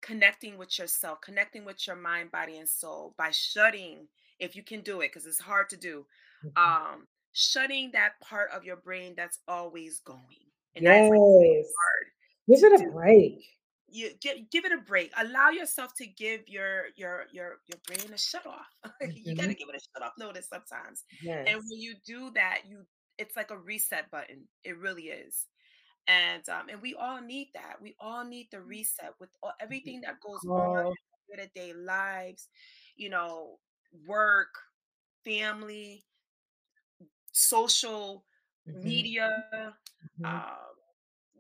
connecting 0.08 0.56
with 0.56 0.78
yourself, 0.78 1.20
connecting 1.20 1.64
with 1.66 1.86
your 1.86 1.96
mind, 1.96 2.30
body, 2.30 2.56
and 2.56 2.68
soul 2.68 3.14
by 3.18 3.30
shutting, 3.30 4.08
if 4.38 4.56
you 4.56 4.62
can 4.62 4.80
do 4.80 5.02
it, 5.02 5.08
because 5.08 5.26
it's 5.26 5.38
hard 5.38 5.68
to 5.68 5.76
do, 5.76 6.06
Mhm. 6.44 6.56
um, 6.56 7.08
shutting 7.32 7.90
that 7.92 8.18
part 8.20 8.50
of 8.52 8.64
your 8.64 8.76
brain 8.76 9.14
that's 9.14 9.38
always 9.46 10.00
going. 10.00 10.50
And 10.74 10.84
yes. 10.84 11.10
like 11.10 11.18
hard. 11.76 12.06
Give 12.48 12.64
it 12.64 12.80
a 12.80 12.84
do. 12.84 12.90
break. 12.92 13.34
You 13.90 14.10
give 14.20 14.50
give 14.50 14.64
it 14.64 14.72
a 14.72 14.78
break. 14.78 15.12
Allow 15.16 15.50
yourself 15.50 15.94
to 15.96 16.06
give 16.06 16.48
your 16.48 16.88
your 16.96 17.26
your 17.32 17.60
your 17.66 17.78
brain 17.86 18.12
a 18.12 18.18
shut 18.18 18.46
off. 18.46 18.66
you 19.02 19.34
gotta 19.36 19.54
Mhm. 19.54 19.58
give 19.58 19.68
it 19.68 19.76
a 19.76 19.80
shut 19.80 20.02
off 20.02 20.12
notice 20.18 20.48
sometimes. 20.48 21.04
Yes. 21.22 21.44
And 21.48 21.58
when 21.58 21.80
you 21.80 21.94
do 22.06 22.30
that, 22.32 22.62
you 22.66 22.86
it's 23.18 23.36
like 23.36 23.50
a 23.50 23.58
reset 23.58 24.10
button. 24.10 24.48
It 24.64 24.76
really 24.78 25.08
is. 25.08 25.46
And 26.08 26.48
um, 26.48 26.68
and 26.70 26.80
we 26.82 26.94
all 26.94 27.20
need 27.20 27.50
that. 27.54 27.82
We 27.82 27.94
all 28.00 28.24
need 28.24 28.48
the 28.50 28.62
reset 28.62 29.14
with 29.20 29.30
all, 29.42 29.52
everything 29.60 30.00
that 30.02 30.20
goes 30.20 30.46
on 30.56 30.86
in 31.30 31.36
day 31.36 31.44
to 31.44 31.50
day 31.50 31.72
lives, 31.74 32.48
you 32.96 33.10
know, 33.10 33.60
work, 34.06 34.54
family, 35.24 36.04
social 37.32 38.24
Mhm. 38.66 39.08
media, 39.12 39.76
Mhm. 40.18 40.42
um, 40.42 40.74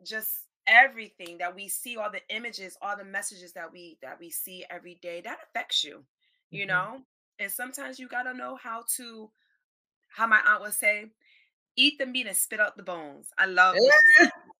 just 0.04 0.46
everything 0.66 1.38
that 1.38 1.54
we 1.54 1.68
see, 1.68 1.96
all 1.96 2.10
the 2.10 2.22
images, 2.34 2.76
all 2.82 2.96
the 2.96 3.04
messages 3.04 3.52
that 3.54 3.72
we 3.72 3.98
that 4.02 4.18
we 4.20 4.30
see 4.30 4.64
every 4.70 4.96
day, 4.96 5.20
that 5.22 5.38
affects 5.48 5.84
you, 5.84 6.04
you 6.50 6.66
Mhm. 6.66 6.66
know. 6.66 7.02
And 7.38 7.50
sometimes 7.52 7.98
you 8.00 8.08
gotta 8.08 8.34
know 8.34 8.56
how 8.56 8.84
to, 8.96 9.30
how 10.08 10.26
my 10.28 10.40
aunt 10.46 10.62
would 10.62 10.74
say, 10.74 11.12
eat 11.76 11.98
the 11.98 12.06
meat 12.06 12.26
and 12.28 12.36
spit 12.36 12.60
out 12.60 12.76
the 12.76 12.82
bones. 12.84 13.32
I 13.38 13.46
love 13.46 13.78
said. 13.80 14.02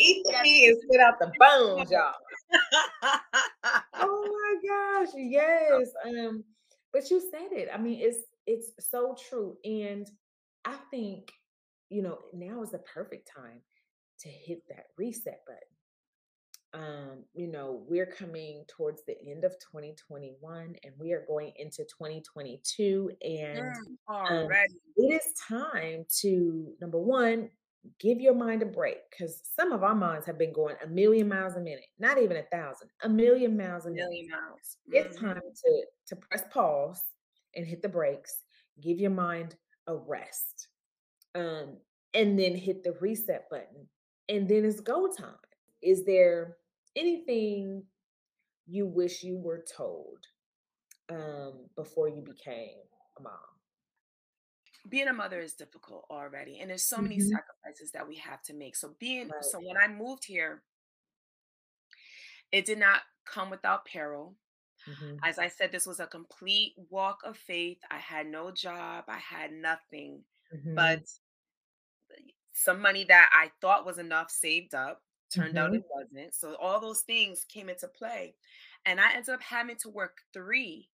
Eat 0.00 0.24
the 0.26 0.42
meat 0.42 0.68
and 0.68 0.78
spit 0.82 1.00
out 1.00 1.18
the 1.18 1.32
bones, 1.38 1.90
y'all. 1.90 2.14
oh, 3.94 4.56
my 4.62 5.04
gosh, 5.04 5.12
yes. 5.16 5.88
Um, 6.06 6.44
but 6.92 7.10
you 7.10 7.20
said 7.20 7.52
it. 7.52 7.68
I 7.72 7.78
mean, 7.78 8.00
it's 8.00 8.18
it's 8.46 8.72
so 8.90 9.14
true. 9.28 9.56
And 9.64 10.10
I 10.64 10.76
think, 10.90 11.32
you 11.90 12.02
know, 12.02 12.18
now 12.32 12.62
is 12.62 12.70
the 12.70 12.78
perfect 12.78 13.30
time 13.36 13.60
to 14.20 14.28
hit 14.28 14.62
that 14.68 14.86
reset 14.96 15.40
button. 15.46 15.62
Um, 16.74 17.24
you 17.34 17.46
know, 17.46 17.84
we're 17.88 18.06
coming 18.06 18.64
towards 18.68 19.02
the 19.06 19.16
end 19.26 19.44
of 19.44 19.52
2021 19.52 20.76
and 20.82 20.94
we 20.98 21.12
are 21.12 21.24
going 21.26 21.52
into 21.56 21.84
2022. 21.84 23.10
And 23.22 23.72
Mm, 24.08 24.44
um, 24.44 24.48
it 24.96 25.14
is 25.14 25.32
time 25.48 26.04
to 26.20 26.72
number 26.80 26.98
one 26.98 27.50
give 28.00 28.20
your 28.20 28.34
mind 28.34 28.62
a 28.62 28.66
break 28.66 28.98
because 29.10 29.40
some 29.56 29.72
of 29.72 29.82
our 29.82 29.94
minds 29.94 30.26
have 30.26 30.36
been 30.38 30.52
going 30.52 30.76
a 30.82 30.86
million 30.86 31.28
miles 31.28 31.54
a 31.56 31.60
minute 31.60 31.86
not 31.98 32.18
even 32.18 32.36
a 32.36 32.42
thousand 32.44 32.88
a 33.02 33.08
million 33.08 33.56
miles 33.56 33.86
a 33.86 33.90
minute 33.90 34.08
Million 34.10 34.28
miles. 34.30 34.76
it's 34.88 35.16
Mhm. 35.16 35.20
time 35.20 35.42
to 35.64 35.84
to 36.08 36.16
press 36.16 36.42
pause 36.50 37.02
and 37.54 37.66
hit 37.66 37.80
the 37.82 37.88
brakes 37.88 38.42
give 38.80 38.98
your 38.98 39.10
mind 39.10 39.56
a 39.86 39.94
rest 39.96 40.68
um 41.34 41.78
and 42.14 42.38
then 42.38 42.54
hit 42.54 42.82
the 42.82 42.92
reset 43.00 43.48
button 43.50 43.88
and 44.28 44.48
then 44.48 44.64
it's 44.64 44.80
go 44.80 45.10
time 45.12 45.34
is 45.82 46.04
there 46.04 46.56
anything 46.96 47.86
you 48.66 48.86
wish 48.86 49.22
you 49.22 49.38
were 49.38 49.64
told 49.76 50.18
um 51.10 51.66
before 51.76 52.08
you 52.08 52.22
became 52.22 52.76
a 53.18 53.22
mom 53.22 53.32
being 54.88 55.08
a 55.08 55.12
mother 55.12 55.40
is 55.40 55.54
difficult 55.54 56.06
already 56.10 56.60
and 56.60 56.70
there's 56.70 56.84
so 56.86 56.98
many 56.98 57.18
Mhm. 57.18 57.28
sacrifices 57.30 57.90
that 57.92 58.06
we 58.06 58.16
have 58.16 58.42
to 58.42 58.54
make 58.54 58.76
so 58.76 58.94
being 58.98 59.28
Right. 59.28 59.44
so 59.44 59.58
when 59.60 59.76
i 59.76 59.88
moved 59.88 60.24
here 60.24 60.62
it 62.52 62.64
did 62.64 62.78
not 62.78 63.02
come 63.24 63.50
without 63.50 63.84
peril 63.84 64.36
Mhm. 64.86 65.18
as 65.24 65.38
i 65.38 65.48
said 65.48 65.72
this 65.72 65.86
was 65.86 66.00
a 66.00 66.06
complete 66.06 66.74
walk 66.90 67.22
of 67.24 67.36
faith 67.36 67.78
i 67.90 67.98
had 67.98 68.26
no 68.26 68.50
job 68.50 69.04
i 69.08 69.18
had 69.18 69.52
nothing 69.52 70.24
Mhm. 70.52 70.74
but 70.74 71.00
some 72.54 72.80
money 72.80 73.04
that 73.04 73.30
i 73.32 73.50
thought 73.60 73.86
was 73.86 73.98
enough 73.98 74.30
saved 74.30 74.74
up 74.74 75.02
turned 75.30 75.58
out 75.58 75.72
Mhm. 75.72 75.76
it 75.76 75.84
wasn't 75.90 76.34
so 76.34 76.54
all 76.56 76.80
those 76.80 77.02
things 77.02 77.44
came 77.44 77.68
into 77.68 77.86
play 77.88 78.34
and 78.86 79.00
i 79.00 79.12
ended 79.12 79.28
up 79.34 79.42
having 79.42 79.76
to 79.76 79.90
work 79.90 80.22
three. 80.32 80.90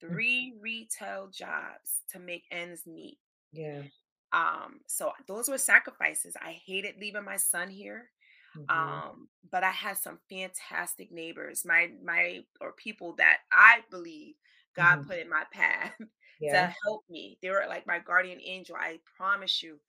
Three 0.00 0.54
retail 0.60 1.28
jobs 1.28 2.02
to 2.10 2.18
make 2.18 2.44
ends 2.50 2.86
meet. 2.86 3.18
Yeah. 3.52 3.88
Um 4.32 4.80
so 4.86 5.12
those 5.26 5.48
were 5.48 5.58
sacrifices. 5.58 6.36
I 6.40 6.52
hated 6.52 6.96
leaving 6.98 7.24
my 7.24 7.36
son 7.36 7.70
here 7.70 8.10
Mhm. 8.54 8.68
um 8.70 9.28
but 9.50 9.64
i 9.64 9.70
had 9.72 9.96
some 9.98 10.20
fantastic 10.30 11.12
neighbors 11.12 11.64
my 11.66 11.92
my 12.02 12.40
or 12.62 12.72
people 12.74 13.14
that 13.16 13.40
i 13.52 13.84
believe 13.90 14.36
god 14.74 14.98
Mhm. 14.98 15.06
put 15.06 15.18
in 15.18 15.28
my 15.28 15.44
path 15.52 15.94
yeah. 16.38 16.70
to 16.70 16.74
help 16.84 17.04
me. 17.10 17.38
They 17.42 17.50
were 17.50 17.66
like 17.68 17.86
my 17.86 17.98
guardian 18.00 18.40
angel 18.42 18.76
i 18.76 19.00
promise 19.18 19.62
you 19.62 19.80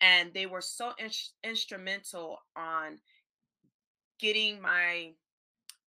and 0.00 0.34
they 0.34 0.46
were 0.46 0.62
so 0.62 0.94
ins- 0.98 1.34
instrumental 1.44 2.40
on 2.56 3.00
getting 4.18 4.60
my 4.60 5.14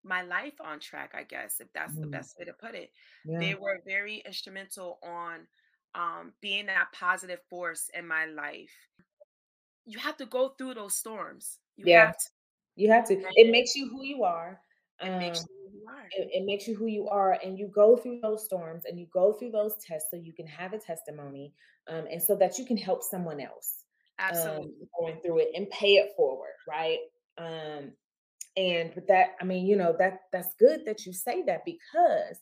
my 0.03 0.21
life 0.21 0.55
on 0.61 0.79
track 0.79 1.11
i 1.13 1.23
guess 1.23 1.59
if 1.59 1.67
that's 1.73 1.97
the 1.99 2.07
Mm. 2.07 2.07
best 2.07 2.35
way 2.39 2.45
to 2.45 2.53
put 2.53 2.75
it 2.75 2.91
yeah 3.23 3.39
they 3.39 3.55
were 3.55 3.81
very 3.85 4.17
instrumental 4.25 4.99
on 5.03 5.47
um, 5.95 6.33
being 6.41 6.67
that 6.67 6.89
positive 6.93 7.39
force 7.49 7.89
in 7.93 8.05
my 8.05 8.25
life. 8.25 8.69
You 9.85 9.97
have 9.97 10.17
to 10.17 10.27
go 10.27 10.49
through 10.49 10.75
those 10.75 10.95
storms. 10.97 11.59
You 11.77 11.85
Yeah. 11.85 11.87
have 11.87 12.15
to. 12.15 12.29
You 12.75 12.91
have 12.91 13.07
to. 13.07 13.15
It 13.35 13.51
makes 13.51 13.75
you 13.75 13.89
who 13.89 14.03
you 14.03 14.23
are. 14.23 14.61
it 15.01 15.11
makes 15.17 15.39
Um, 15.39 15.47
you 15.49 15.55
who 15.71 15.79
you 15.79 15.87
are. 15.87 16.11
it, 16.11 16.29
it 16.33 16.45
makes 16.45 16.67
you 16.67 16.75
who 16.75 16.87
you 16.87 17.07
are, 17.09 17.33
and 17.43 17.57
you 17.59 17.67
go 17.67 17.97
through 17.97 18.21
those 18.21 18.45
storms 18.45 18.85
and 18.85 18.99
you 18.99 19.07
go 19.13 19.33
through 19.33 19.51
those 19.51 19.77
tests 19.77 20.09
so 20.11 20.17
you 20.17 20.33
can 20.33 20.47
have 20.47 20.73
a 20.73 20.79
testimony, 20.79 21.53
um, 21.87 22.07
and 22.11 22.21
so 22.21 22.35
that 22.37 22.57
you 22.59 22.65
can 22.65 22.77
help 22.77 23.03
someone 23.03 23.39
else 23.41 23.85
um, 24.29 24.59
Absolutely. 24.59 24.89
going 24.99 25.21
through 25.21 25.39
it 25.39 25.49
and 25.55 25.69
pay 25.71 25.95
it 25.95 26.13
forward, 26.17 26.53
right? 26.67 26.99
Um, 27.37 27.93
and 28.57 28.91
with 28.95 29.07
that, 29.07 29.35
I 29.41 29.45
mean, 29.45 29.67
you 29.67 29.77
know 29.77 29.95
that 29.99 30.21
that's 30.33 30.55
good 30.59 30.81
that 30.85 31.05
you 31.05 31.13
say 31.13 31.43
that 31.43 31.63
because, 31.65 32.39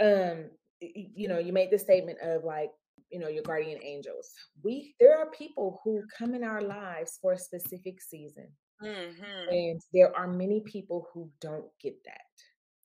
um, 0.00 0.50
you 0.80 1.28
know, 1.28 1.38
you 1.38 1.52
made 1.52 1.70
the 1.70 1.78
statement 1.78 2.18
of 2.22 2.44
like, 2.44 2.70
you 3.10 3.18
know, 3.18 3.28
your 3.28 3.42
guardian 3.42 3.80
angels. 3.82 4.30
We 4.62 4.94
there 5.00 5.18
are 5.18 5.30
people 5.30 5.80
who 5.82 6.04
come 6.16 6.34
in 6.34 6.44
our 6.44 6.60
lives 6.60 7.18
for 7.22 7.32
a 7.32 7.38
specific 7.38 8.02
season. 8.02 8.48
hmm 8.80 9.50
And 9.50 9.80
there 9.92 10.14
are 10.16 10.28
many 10.28 10.60
people 10.66 11.08
who 11.12 11.30
don't 11.40 11.66
get 11.82 11.96
that. 12.04 12.20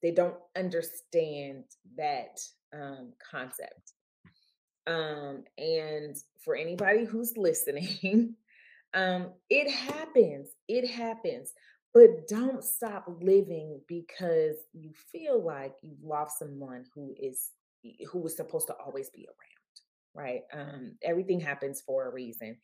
They 0.02 0.12
don't 0.12 0.38
understand 0.56 1.66
that 1.98 2.40
um, 2.74 3.14
concept. 3.32 3.94
Um, 4.88 5.44
and 5.58 6.16
for 6.44 6.56
anybody 6.56 7.06
who's 7.06 7.38
listening, 7.38 8.36
um, 8.94 9.32
it 9.50 9.72
happens. 9.72 10.50
It 10.68 10.90
happens. 10.90 11.52
But 11.94 12.28
don't 12.28 12.64
stop 12.64 13.06
living 13.22 13.80
because 13.88 14.56
you 14.74 14.92
feel 15.12 15.44
like 15.44 15.76
you've 15.82 16.04
lost 16.04 16.40
someone 16.40 16.86
who 16.96 17.14
is 17.20 17.52
who 18.12 18.20
was 18.20 18.36
supposed 18.36 18.68
to 18.68 18.74
always 18.74 19.10
be 19.10 19.28
around, 19.28 20.26
right? 20.26 20.42
Um, 20.54 20.96
everything 21.04 21.40
happens 21.40 21.82
for 21.86 22.08
a 22.08 22.14
reason. 22.14 22.58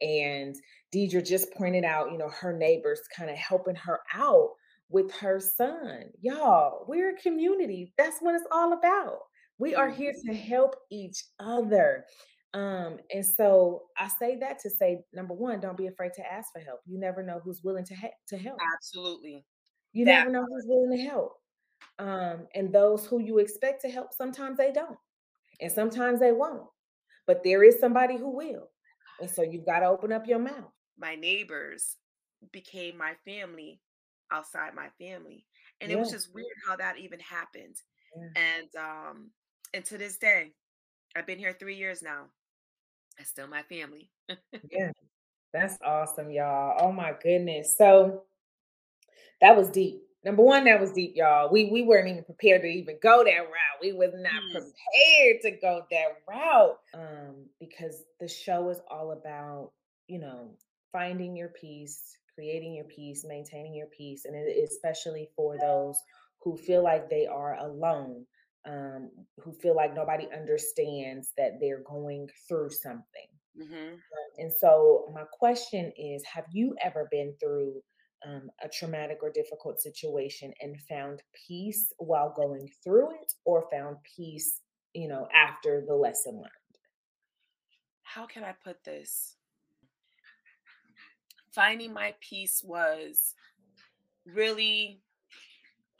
And 0.00 0.54
Deidre 0.94 1.26
just 1.26 1.52
pointed 1.54 1.84
out, 1.84 2.12
you 2.12 2.18
know, 2.18 2.28
her 2.28 2.52
neighbors 2.52 3.00
kind 3.16 3.30
of 3.30 3.36
helping 3.36 3.76
her 3.76 4.00
out 4.14 4.50
with 4.90 5.10
her 5.12 5.40
son. 5.40 6.04
Y'all, 6.20 6.84
we're 6.86 7.16
a 7.16 7.20
community. 7.20 7.92
That's 7.96 8.18
what 8.20 8.34
it's 8.34 8.46
all 8.52 8.74
about. 8.74 9.18
We 9.58 9.74
are 9.74 9.88
here 9.90 10.12
to 10.26 10.34
help 10.34 10.76
each 10.90 11.24
other. 11.40 12.04
Um, 12.54 12.98
and 13.12 13.24
so 13.24 13.84
I 13.98 14.08
say 14.08 14.36
that 14.36 14.58
to 14.60 14.70
say, 14.70 15.04
number 15.12 15.34
one, 15.34 15.60
don't 15.60 15.76
be 15.76 15.88
afraid 15.88 16.12
to 16.14 16.32
ask 16.32 16.52
for 16.52 16.60
help. 16.60 16.80
You 16.86 16.98
never 16.98 17.22
know 17.22 17.40
who's 17.42 17.62
willing 17.62 17.84
to 17.84 17.94
he- 17.94 18.08
to 18.28 18.38
help. 18.38 18.58
Absolutely. 18.74 19.44
You 19.92 20.04
that 20.06 20.20
never 20.20 20.30
know 20.30 20.46
who's 20.48 20.64
willing 20.66 20.96
to 20.96 21.04
help. 21.04 21.34
Um, 21.98 22.46
and 22.54 22.72
those 22.72 23.06
who 23.06 23.20
you 23.20 23.38
expect 23.38 23.82
to 23.82 23.90
help, 23.90 24.12
sometimes 24.12 24.56
they 24.56 24.72
don't, 24.72 24.98
and 25.60 25.70
sometimes 25.70 26.20
they 26.20 26.32
won't. 26.32 26.68
But 27.26 27.42
there 27.44 27.62
is 27.62 27.78
somebody 27.80 28.16
who 28.16 28.30
will, 28.30 28.70
and 29.20 29.30
so 29.30 29.42
you've 29.42 29.66
got 29.66 29.80
to 29.80 29.86
open 29.86 30.12
up 30.12 30.26
your 30.26 30.38
mouth. 30.38 30.72
My 30.98 31.14
neighbors 31.14 31.96
became 32.52 32.96
my 32.96 33.14
family 33.24 33.80
outside 34.30 34.74
my 34.74 34.88
family. 34.98 35.46
And 35.80 35.90
it 35.90 35.98
was 35.98 36.10
just 36.10 36.34
weird 36.34 36.46
how 36.66 36.76
that 36.76 36.98
even 36.98 37.20
happened. 37.20 37.76
Yeah. 38.16 38.42
And 38.42 38.76
um 38.76 39.30
and 39.74 39.84
to 39.86 39.98
this 39.98 40.16
day, 40.18 40.52
I've 41.16 41.26
been 41.26 41.38
here 41.38 41.56
three 41.58 41.76
years 41.76 42.02
now. 42.02 42.26
That's 43.16 43.30
still 43.30 43.46
my 43.46 43.62
family. 43.62 44.10
Yeah, 44.70 44.90
that's 45.52 45.78
awesome, 45.84 46.30
y'all. 46.30 46.76
Oh 46.80 46.92
my 46.92 47.14
goodness. 47.22 47.74
So 47.76 48.22
that 49.40 49.56
was 49.56 49.70
deep. 49.70 50.02
Number 50.24 50.42
one, 50.42 50.64
that 50.64 50.80
was 50.80 50.92
deep, 50.92 51.12
y'all. 51.14 51.50
We 51.50 51.70
we 51.70 51.82
weren't 51.82 52.08
even 52.08 52.24
prepared 52.24 52.62
to 52.62 52.68
even 52.68 52.98
go 53.02 53.22
that 53.24 53.30
route. 53.30 53.80
We 53.80 53.92
was 53.92 54.10
not 54.14 54.32
Mm. 54.32 54.52
prepared 54.52 55.42
to 55.42 55.50
go 55.62 55.86
that 55.90 56.22
route. 56.28 56.78
Um, 56.94 57.46
because 57.60 58.02
the 58.20 58.28
show 58.28 58.68
is 58.70 58.80
all 58.90 59.12
about, 59.12 59.72
you 60.08 60.18
know, 60.18 60.50
finding 60.92 61.36
your 61.36 61.48
peace, 61.50 62.18
creating 62.34 62.74
your 62.74 62.86
peace, 62.86 63.24
maintaining 63.26 63.74
your 63.74 63.86
peace, 63.86 64.24
and 64.24 64.34
it, 64.34 64.68
especially 64.68 65.30
for 65.36 65.56
those 65.58 65.96
who 66.42 66.56
feel 66.56 66.82
like 66.82 67.08
they 67.08 67.26
are 67.26 67.54
alone, 67.56 68.26
um, 68.66 69.10
who 69.40 69.52
feel 69.52 69.74
like 69.74 69.94
nobody 69.94 70.28
understands 70.32 71.32
that 71.36 71.58
they're 71.60 71.82
going 71.84 72.28
through 72.48 72.70
something. 72.70 73.28
Mhm. 73.56 74.00
And 74.38 74.52
so, 74.52 75.10
my 75.14 75.24
question 75.24 75.92
is 75.96 76.24
Have 76.24 76.46
you 76.52 76.76
ever 76.82 77.08
been 77.10 77.34
through 77.38 77.82
um, 78.24 78.50
a 78.62 78.68
traumatic 78.68 79.18
or 79.22 79.30
difficult 79.30 79.80
situation 79.80 80.52
and 80.60 80.80
found 80.82 81.22
peace 81.46 81.92
while 81.98 82.30
going 82.30 82.68
through 82.82 83.14
it, 83.22 83.32
or 83.44 83.68
found 83.70 84.02
peace, 84.16 84.62
you 84.94 85.08
know, 85.08 85.28
after 85.32 85.84
the 85.86 85.94
lesson 85.94 86.34
learned? 86.34 86.78
How 88.02 88.26
can 88.26 88.44
I 88.44 88.52
put 88.52 88.82
this? 88.84 89.36
Finding 91.52 91.92
my 91.92 92.14
peace 92.20 92.62
was 92.64 93.34
really 94.24 95.00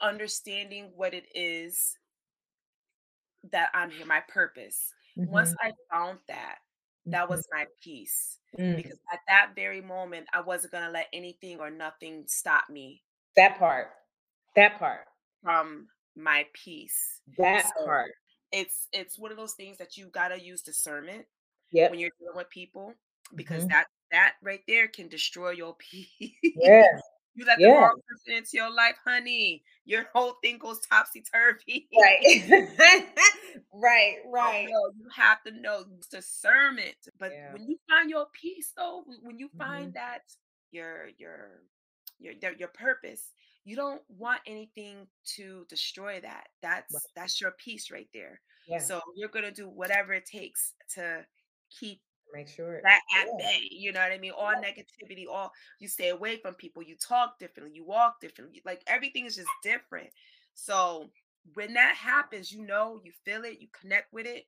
understanding 0.01 0.91
what 0.95 1.13
it 1.13 1.25
is 1.33 1.97
that 3.51 3.71
I'm 3.73 3.91
here, 3.91 4.05
my 4.05 4.21
purpose. 4.27 4.93
Once 5.25 5.53
Mhm, 5.55 5.57
I 5.61 5.71
found 5.91 6.19
that, 6.27 6.59
that 7.11 7.29
mhm, 7.29 7.29
was 7.29 7.47
my 7.51 7.65
peace. 7.83 8.39
mm. 8.57 8.75
Because 8.75 8.99
at 9.11 9.19
that 9.27 9.53
very 9.55 9.81
moment, 9.81 10.27
I 10.33 10.41
wasn't 10.41 10.73
going 10.73 10.85
to 10.85 10.91
let 10.91 11.07
anything 11.13 11.59
or 11.59 11.69
nothing 11.71 12.25
stop 12.27 12.69
me 12.69 13.03
That 13.37 13.57
part, 13.57 13.93
that 14.55 14.79
part, 14.79 15.07
from 15.41 15.89
my 16.15 16.45
peace. 16.53 17.21
that 17.37 17.71
So 17.75 17.81
part. 17.83 18.11
it's 18.51 18.87
it's 18.93 19.19
one 19.19 19.31
of 19.31 19.37
those 19.37 19.53
things 19.53 19.77
that 19.77 19.97
you 19.97 20.07
got 20.09 20.29
to 20.29 20.41
use 20.41 20.61
discernment 20.61 21.25
Yep. 21.71 21.91
when 21.91 21.99
you're 21.99 22.11
dealing 22.19 22.37
with 22.37 22.49
people 22.49 22.93
because 23.35 23.65
mhm, 23.65 23.67
that 23.67 23.87
that 24.11 24.35
right 24.43 24.61
there 24.67 24.87
can 24.87 25.09
destroy 25.09 25.51
your 25.51 25.75
peace. 25.79 26.33
Yeah, 26.55 26.83
you 27.35 27.45
let 27.45 27.59
the 27.63 27.69
yeah. 27.69 27.71
wrong 27.71 27.99
person 28.09 28.37
into 28.37 28.51
your 28.57 28.71
life, 28.71 28.97
honey. 29.05 29.63
Your 29.87 30.05
whole 30.13 30.33
thing 30.43 30.57
goes 30.59 30.79
topsy 30.81 31.21
turvy. 31.23 31.87
Right. 31.95 32.19
right, 33.73 34.17
right. 34.25 34.67
no, 34.69 34.91
you 34.99 35.07
have 35.15 35.41
to 35.43 35.51
know 35.51 35.85
discernment. 36.11 36.97
But 37.17 37.31
Yeah. 37.31 37.53
when 37.53 37.63
you 37.69 37.79
find 37.89 38.09
your 38.09 38.27
peace, 38.33 38.73
though, 38.75 39.05
when 39.21 39.39
you 39.39 39.47
Mhm. 39.47 39.57
find 39.57 39.93
that 39.93 40.23
your 40.71 41.07
your 41.17 41.63
your 42.19 42.33
your, 42.33 42.67
purpose, 42.67 43.31
you 43.63 43.75
don't 43.77 44.01
want 44.09 44.41
anything 44.45 45.07
to 45.35 45.65
destroy 45.69 46.19
that. 46.19 46.49
Right. 46.61 46.61
That's 46.61 47.05
that's 47.15 47.39
your 47.41 47.51
peace 47.51 47.89
right 47.89 48.09
there. 48.13 48.41
Yeah. 48.67 48.79
So 48.79 49.01
you're 49.15 49.29
gonna 49.29 49.51
do 49.51 49.69
whatever 49.69 50.13
it 50.13 50.25
takes 50.25 50.73
to 50.95 51.25
keep 51.69 52.01
Make 52.33 52.47
sure. 52.47 52.81
that 52.83 53.01
at 53.17 53.27
Yeah. 53.27 53.37
bay. 53.37 53.67
You 53.71 53.91
know 53.91 54.01
what 54.01 54.11
I 54.11 54.17
mean? 54.17 54.31
All 54.31 54.51
Yeah. 54.51 54.61
negativity, 54.71 55.27
all 55.27 55.51
you 55.79 55.87
stay 55.87 56.09
away 56.09 56.37
from 56.37 56.53
people, 56.55 56.83
you 56.83 56.95
talk 56.95 57.39
differently, 57.39 57.73
you 57.75 57.83
walk 57.85 58.19
differently. 58.19 58.61
Like 58.65 58.83
everything 58.87 59.25
is 59.25 59.35
just 59.35 59.49
different. 59.63 60.09
So 60.53 61.09
when 61.53 61.73
that 61.73 61.95
happens, 61.95 62.51
you 62.51 62.65
know, 62.65 62.99
you 63.03 63.11
feel 63.23 63.43
it, 63.45 63.59
you 63.59 63.67
connect 63.69 64.11
with 64.13 64.25
it, 64.25 64.45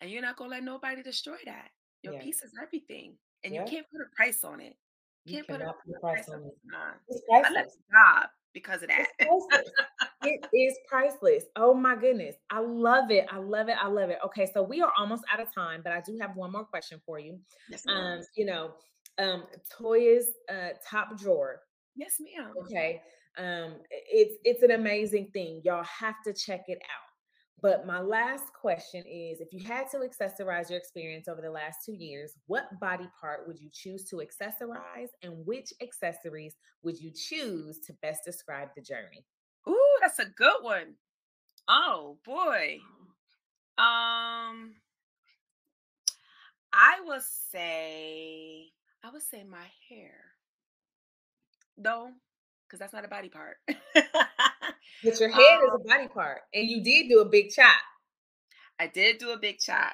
and 0.00 0.10
you're 0.10 0.22
not 0.22 0.36
gonna 0.36 0.50
let 0.50 0.64
nobody 0.64 1.02
destroy 1.02 1.36
that. 1.44 1.70
Your 2.02 2.14
Yeah. 2.14 2.22
peace 2.22 2.42
is 2.42 2.52
everything, 2.60 3.18
and 3.44 3.54
you 3.54 3.62
can't 3.64 3.88
put 3.90 4.00
a 4.00 4.16
price 4.16 4.42
on 4.44 4.60
it. 4.60 4.76
You 5.26 5.44
Can't 5.44 5.48
put 5.48 5.60
a, 5.60 5.74
put 5.86 5.96
a 5.96 6.00
price 6.00 6.24
price 6.24 6.28
on 6.30 6.42
on 6.42 6.48
it. 6.48 6.54
It's 7.08 7.22
I 7.32 7.40
priceless. 7.40 7.54
left 7.54 7.70
the 7.76 7.82
job 7.92 8.30
because 8.52 8.82
of 8.82 8.88
that. 8.88 9.06
It 10.22 10.44
is 10.52 10.76
priceless. 10.86 11.44
Oh 11.56 11.72
my 11.72 11.96
goodness. 11.96 12.36
I 12.50 12.60
love 12.60 13.10
it. 13.10 13.24
I 13.30 13.38
love 13.38 13.70
it. 13.70 13.76
I 13.80 13.88
love 13.88 14.10
it. 14.10 14.18
Okay, 14.26 14.46
so 14.52 14.62
we 14.62 14.82
are 14.82 14.92
almost 14.98 15.24
out 15.32 15.40
of 15.40 15.48
time, 15.54 15.80
but 15.82 15.94
I 15.94 16.02
do 16.02 16.18
have 16.20 16.36
one 16.36 16.52
more 16.52 16.66
question 16.66 17.00
for 17.06 17.18
you. 17.18 17.38
yes, 17.70 17.84
ma'am. 17.86 18.18
Um, 18.18 18.20
you 18.36 18.44
know, 18.44 18.72
um 19.18 19.44
Toya's 19.70 20.26
uh 20.50 20.74
top 20.86 21.18
drawer. 21.18 21.60
Yes, 21.96 22.16
ma'am. 22.20 22.52
Okay. 22.64 23.00
Um, 23.38 23.76
it's 23.90 24.34
it's 24.44 24.62
an 24.62 24.72
amazing 24.72 25.30
thing. 25.32 25.62
Y'all 25.64 25.84
have 25.84 26.16
to 26.26 26.34
check 26.34 26.64
it 26.68 26.78
out. 26.82 27.09
But 27.62 27.86
my 27.86 28.00
last 28.00 28.52
question 28.58 29.04
is 29.06 29.40
if 29.40 29.52
you 29.52 29.62
had 29.62 29.90
to 29.90 29.98
accessorize 29.98 30.70
your 30.70 30.78
experience 30.78 31.28
over 31.28 31.42
the 31.42 31.50
last 31.50 31.84
two 31.84 31.92
years, 31.92 32.32
what 32.46 32.80
body 32.80 33.08
part 33.20 33.46
would 33.46 33.60
you 33.60 33.68
choose 33.72 34.04
to 34.04 34.16
accessorize 34.16 35.08
and 35.22 35.44
which 35.44 35.72
accessories 35.82 36.56
would 36.82 36.98
you 36.98 37.10
choose 37.10 37.78
to 37.80 37.92
best 38.00 38.24
describe 38.24 38.68
the 38.74 38.82
journey? 38.82 39.26
Ooh, 39.68 39.98
that's 40.00 40.18
a 40.18 40.24
good 40.24 40.62
one. 40.62 40.94
Oh 41.68 42.16
boy. 42.24 42.78
Um, 43.76 44.74
I 46.72 47.00
would 47.04 47.22
say 47.22 48.68
I 49.04 49.10
would 49.10 49.22
say 49.22 49.44
my 49.44 49.66
hair. 49.88 50.14
No, 51.76 52.10
because 52.70 52.78
that's 52.78 52.92
not 52.92 53.04
a 53.04 53.08
body 53.08 53.28
part. 53.28 53.56
But 55.02 55.18
your 55.18 55.28
head 55.32 55.58
is 55.64 55.70
um, 55.74 55.80
a 55.80 55.84
body 55.88 56.08
part, 56.08 56.42
and 56.54 56.68
you 56.68 56.82
did 56.84 57.08
do 57.08 57.18
a 57.20 57.24
big 57.28 57.50
chop. 57.50 57.80
I 58.78 58.86
did 58.86 59.18
do 59.18 59.30
a 59.30 59.38
big 59.38 59.58
chop. 59.58 59.92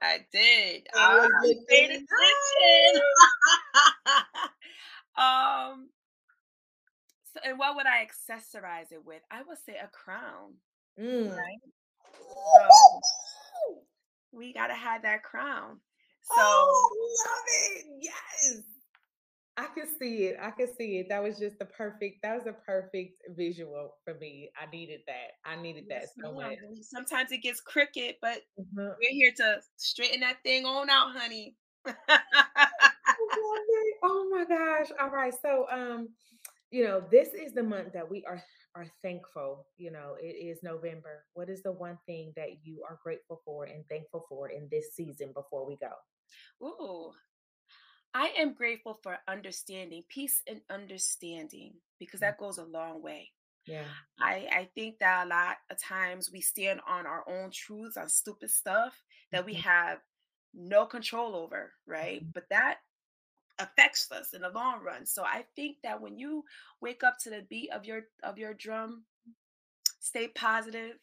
I 0.00 0.18
did. 0.32 0.86
Ah, 0.94 1.26
was 1.42 1.50
you 1.50 1.64
paid 1.68 1.90
attention. 1.90 3.02
um, 5.16 5.88
so 7.32 7.40
and 7.44 7.58
what 7.58 7.74
would 7.76 7.86
I 7.86 8.06
accessorize 8.06 8.92
it 8.92 9.04
with? 9.04 9.22
I 9.30 9.42
would 9.42 9.58
say 9.66 9.76
a 9.82 9.88
crown, 9.88 10.54
Mm. 10.98 11.30
right? 11.36 11.60
So 12.14 13.82
we 14.32 14.52
gotta 14.52 14.74
have 14.74 15.02
that 15.02 15.22
crown. 15.24 15.80
So 16.22 16.34
Oh, 16.38 16.90
love 17.26 17.44
it. 17.76 17.84
Yes. 18.00 18.62
I 19.56 19.66
can 19.74 19.86
see 19.98 20.24
it. 20.24 20.36
I 20.40 20.50
can 20.50 20.68
see 20.76 20.98
it. 20.98 21.06
That 21.08 21.22
was 21.22 21.38
just 21.38 21.58
the 21.58 21.66
perfect, 21.66 22.22
that 22.22 22.36
was 22.36 22.46
a 22.46 22.52
perfect 22.52 23.22
visual 23.36 23.94
for 24.04 24.14
me. 24.14 24.50
I 24.60 24.68
needed 24.70 25.00
that. 25.06 25.32
I 25.44 25.60
needed 25.60 25.84
that 25.90 26.06
so 26.20 26.32
much. 26.32 26.56
Sometimes 26.82 27.30
it 27.30 27.42
gets 27.42 27.60
crooked, 27.60 28.16
but 28.20 28.42
Mhm. 28.58 28.96
we're 28.98 29.10
here 29.10 29.32
to 29.36 29.62
straighten 29.76 30.20
that 30.20 30.42
thing 30.42 30.66
on 30.66 30.90
out, 30.90 31.16
honey. 31.16 31.56
It. 31.86 31.96
Oh 34.02 34.28
my 34.30 34.44
gosh. 34.44 34.88
All 35.00 35.10
right. 35.10 35.34
So 35.40 35.66
um, 35.70 36.08
you 36.70 36.84
know, 36.84 37.00
this 37.10 37.28
is 37.28 37.52
the 37.52 37.62
month 37.62 37.92
that 37.92 38.08
we 38.08 38.24
are 38.24 38.42
are 38.74 38.86
thankful. 39.02 39.66
You 39.76 39.92
know, 39.92 40.16
it 40.20 40.34
is 40.34 40.62
November. 40.62 41.24
What 41.34 41.48
is 41.48 41.62
the 41.62 41.72
one 41.72 41.98
thing 42.06 42.32
that 42.36 42.64
you 42.64 42.82
are 42.88 42.98
grateful 43.02 43.40
for 43.44 43.64
and 43.66 43.84
thankful 43.88 44.26
for 44.28 44.48
in 44.48 44.68
this 44.70 44.94
season 44.94 45.32
before 45.32 45.64
we 45.66 45.76
go? 45.76 45.92
Ooh, 46.66 47.12
I 48.14 48.28
am 48.38 48.54
grateful 48.54 48.94
for 49.02 49.18
understanding, 49.26 50.04
peace 50.08 50.42
and 50.46 50.62
understanding, 50.70 51.74
because 51.98 52.20
Mm. 52.20 52.20
that 52.20 52.38
goes 52.38 52.58
a 52.58 52.64
long 52.64 53.02
way. 53.02 53.32
Yeah. 53.66 53.94
I, 54.20 54.48
I 54.52 54.70
think 54.74 54.98
that 55.00 55.26
a 55.26 55.28
lot 55.28 55.58
of 55.70 55.78
times 55.78 56.30
we 56.32 56.40
stand 56.40 56.80
on 56.86 57.06
our 57.06 57.28
own 57.28 57.50
truths 57.50 57.96
on 57.96 58.08
stupid 58.08 58.50
stuff 58.50 59.02
that 59.32 59.44
we 59.44 59.54
Mhm. 59.54 59.62
have 59.62 60.00
no 60.54 60.86
control 60.86 61.36
over, 61.36 61.74
right? 61.86 62.22
Mhm. 62.22 62.32
But 62.34 62.48
that 62.50 62.80
affects 63.58 64.10
us 64.12 64.34
in 64.34 64.42
the 64.42 64.50
long 64.50 64.82
run. 64.82 65.06
So 65.06 65.24
I 65.24 65.46
think 65.56 65.78
that 65.82 66.00
when 66.00 66.18
you 66.18 66.44
wake 66.80 67.04
up 67.04 67.18
to 67.20 67.30
the 67.30 67.42
beat 67.42 67.70
of 67.70 67.84
your 67.86 68.08
of 68.22 68.38
your 68.38 68.54
drum, 68.54 69.06
stay 70.00 70.28
positive, 70.28 70.98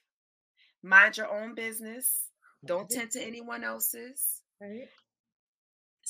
mind 0.84 1.18
your 1.18 1.32
own 1.32 1.56
business, 1.56 2.32
don't 2.66 2.90
tend 2.90 3.12
to 3.12 3.22
anyone 3.22 3.64
else's. 3.64 4.44
Right. 4.60 4.92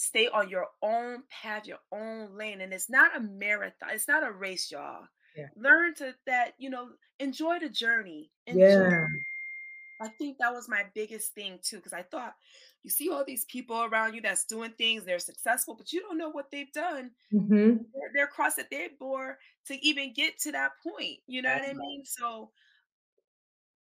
Stay 0.01 0.27
on 0.29 0.49
your 0.49 0.65
own 0.81 1.21
path, 1.29 1.67
your 1.67 1.77
own 1.91 2.35
lane. 2.35 2.61
And 2.61 2.73
it's 2.73 2.89
not 2.89 3.15
a 3.15 3.19
marathon, 3.19 3.91
it's 3.91 4.07
not 4.07 4.27
a 4.27 4.31
race, 4.31 4.71
y'all. 4.71 5.05
Yeah. 5.35 5.49
Learn 5.55 5.93
to 5.95 6.15
that, 6.25 6.53
you 6.57 6.71
know, 6.71 6.89
enjoy 7.19 7.59
the 7.59 7.69
journey. 7.69 8.31
Enjoy 8.47 8.89
Yeah. 8.89 9.05
I 10.01 10.07
think 10.07 10.39
that 10.39 10.51
was 10.51 10.67
my 10.67 10.85
biggest 10.95 11.35
thing 11.35 11.59
too, 11.61 11.75
because 11.75 11.93
I 11.93 12.01
thought 12.01 12.33
you 12.81 12.89
see 12.89 13.11
all 13.11 13.23
these 13.23 13.45
people 13.45 13.83
around 13.83 14.15
you 14.15 14.21
that's 14.21 14.45
doing 14.45 14.71
things, 14.71 15.03
they're 15.03 15.19
successful, 15.19 15.75
but 15.75 15.93
you 15.93 16.01
don't 16.01 16.17
know 16.17 16.29
what 16.31 16.49
they've 16.49 16.71
done. 16.73 17.11
hmm 17.31 17.77
They're, 17.93 18.11
they're 18.15 18.27
cross 18.27 18.55
that 18.55 18.71
they 18.71 18.89
bore 18.99 19.37
to 19.67 19.85
even 19.85 20.13
get 20.13 20.39
to 20.39 20.51
that 20.53 20.71
point. 20.81 21.19
You 21.27 21.43
know 21.43 21.53
what 21.53 21.59
That's 21.59 21.67
I 21.69 21.73
right. 21.73 21.77
mean? 21.77 22.05
So 22.05 22.49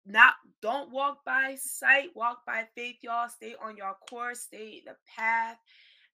not 0.05 0.33
don't 0.61 0.91
walk 0.91 1.23
by 1.25 1.55
sight, 1.55 2.09
walk 2.15 2.45
by 2.45 2.67
faith, 2.75 2.97
y'all. 3.01 3.29
Stay 3.29 3.55
on 3.61 3.77
your 3.77 3.95
course, 4.09 4.41
stay 4.41 4.83
the 4.85 4.95
path. 5.15 5.57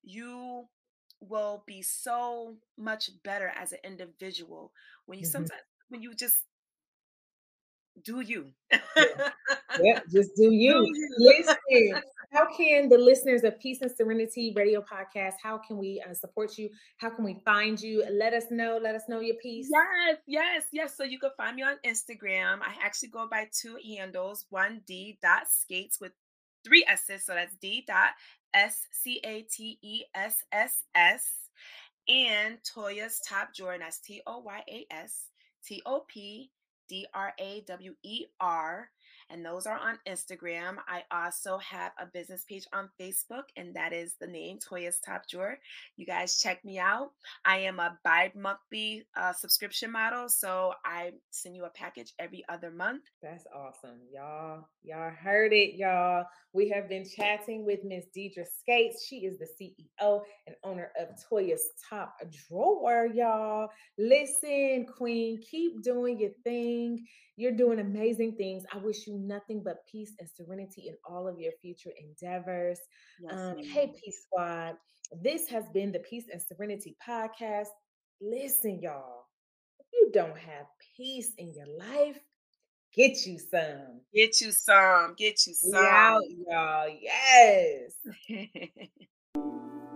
You 0.04 0.68
will 1.22 1.64
be 1.68 1.82
so 1.82 2.56
much 2.78 3.10
better 3.24 3.52
as 3.56 3.74
an 3.74 3.80
individual 3.84 4.72
when 5.06 5.20
you 5.20 5.26
hmm 5.26 5.32
sometimes 5.32 5.62
when 5.90 6.02
you 6.02 6.14
just 6.14 6.46
do 8.04 8.22
you. 8.22 8.52
Yeah. 8.96 9.06
Yeah. 9.78 10.00
Just 10.12 10.36
do 10.36 10.50
do 10.50 10.54
you. 10.54 10.86
you. 10.86 11.10
Listen. 11.18 12.02
How 12.32 12.46
can 12.56 12.90
the 12.90 12.98
listeners 12.98 13.44
of 13.44 13.60
Peace 13.60 13.82
and 13.82 13.92
Serenity 13.96 14.54
Radio 14.56 14.82
Podcast? 14.82 15.34
How 15.42 15.58
can 15.58 15.78
we 15.78 16.04
uh, 16.08 16.14
support 16.14 16.58
you? 16.58 16.70
How 16.98 17.10
can 17.10 17.24
we 17.24 17.42
find 17.46 17.82
you? 17.82 18.06
Let 18.12 18.34
us 18.34 18.46
know. 18.52 18.80
Let 18.82 18.96
us 18.96 19.04
know 19.10 19.20
your 19.20 19.36
piece. 19.42 19.70
Yes, 19.72 20.18
yes, 20.28 20.66
yes. 20.72 20.98
So 20.98 21.04
you 21.04 21.20
can 21.20 21.32
find 21.38 21.56
me 21.56 21.64
on 21.64 21.78
Instagram. 21.86 22.60
I 22.62 22.76
actually 22.84 23.10
go 23.10 23.28
by 23.30 23.48
two 23.52 23.78
handles. 23.98 24.46
One 24.50 24.82
D 24.86 25.18
dot 25.22 25.50
scates 25.50 26.00
with 26.00 26.12
three 26.70 26.86
S's. 26.88 27.26
So 27.26 27.34
that's 27.34 27.56
D 27.56 27.84
dot 27.86 28.12
S 28.54 28.88
C 28.92 29.20
A 29.26 29.42
T 29.42 29.78
E 29.82 30.04
S 30.16 30.44
S 30.52 30.84
S. 30.96 31.26
and 32.08 32.58
Toya's 32.64 33.20
Top 33.28 33.54
Drawer. 33.54 33.78
that's 33.78 34.00
T 34.00 34.22
O 34.26 34.40
Y 34.40 34.64
A 34.70 34.86
S 34.92 35.26
T 35.66 35.82
O 35.86 36.06
P 36.08 36.52
D 36.90 37.08
R 37.14 37.34
A 37.40 37.64
W 37.68 37.94
E 38.04 38.26
R 38.42 38.90
and 39.30 39.46
those 39.46 39.66
are 39.68 39.78
on 39.78 40.00
Instagram. 40.08 40.78
I 40.88 41.04
also 41.12 41.58
have 41.60 41.92
a 42.00 42.06
business 42.08 42.46
page 42.50 42.66
on 42.74 42.90
Facebook, 43.00 43.44
and 43.56 43.76
that 43.76 43.94
is 43.94 44.16
the 44.20 44.28
name 44.28 44.58
Toya's 44.58 45.00
Top 45.00 45.28
Drawer. 45.30 45.58
You 45.98 46.06
guys 46.06 46.40
check 46.40 46.66
me 46.66 46.80
out. 46.80 47.12
I 47.46 47.58
am 47.58 47.80
a 47.80 47.98
bi 48.04 48.32
monthly 48.36 49.06
uh, 49.16 49.34
subscription 49.34 49.92
model, 49.92 50.30
so 50.30 50.74
I 50.84 51.12
send 51.32 51.56
you 51.56 51.66
a 51.66 51.70
package 51.70 52.14
every 52.18 52.44
other 52.50 52.72
month. 52.72 53.04
That's 53.22 53.46
awesome, 53.56 54.00
y'all. 54.12 54.68
Y'all 54.84 55.12
heard 55.12 55.54
it, 55.54 55.76
y'all. 55.76 56.26
We 56.54 56.70
have 56.70 56.90
been 56.90 57.06
chatting 57.08 57.66
with 57.66 57.84
Miss 57.84 58.06
Deidre 58.16 58.46
Scates. 58.60 59.06
She 59.06 59.18
is 59.18 59.38
the 59.38 59.48
CEO 59.62 60.22
and 60.48 60.56
owner 60.64 60.92
of 61.00 61.10
Toya's 61.30 61.70
Top 61.88 62.16
Drawer, 62.48 63.08
y'all. 63.14 63.70
Listen, 64.00 64.88
Queen, 64.98 65.40
keep 65.42 65.84
doing 65.84 66.20
your 66.20 66.32
thing. 66.44 66.79
You're 67.36 67.56
doing 67.56 67.80
amazing 67.80 68.36
things. 68.36 68.64
I 68.74 68.78
wish 68.78 69.08
you 69.08 69.18
nothing 69.18 69.62
but 69.64 69.86
peace 69.90 70.14
and 70.20 70.30
serenity 70.36 70.90
in 70.90 70.96
all 71.10 71.28
of 71.28 71.40
your 71.40 71.54
future 71.62 71.92
endeavors. 71.98 72.80
Yes, 73.22 73.34
um, 73.34 73.58
hey, 73.64 73.94
Peace 74.04 74.26
Squad. 74.26 74.76
This 75.24 75.48
has 75.50 75.64
been 75.74 75.92
the 75.92 76.00
Peace 76.00 76.26
and 76.32 76.42
Serenity 76.42 76.96
podcast. 77.08 77.70
Listen, 78.22 78.80
y'all, 78.82 79.26
if 79.80 79.88
you 79.94 80.10
don't 80.14 80.38
have 80.38 80.66
peace 80.98 81.32
in 81.38 81.54
your 81.54 81.68
life, 81.78 82.20
get 82.94 83.26
you 83.26 83.40
some. 83.40 84.02
Get 84.14 84.42
you 84.42 84.52
some. 84.52 85.16
Get 85.18 85.48
you 85.48 85.54
some. 85.54 85.86
Out, 85.86 86.22
y'all. 86.48 86.90
Yes. 87.02 87.94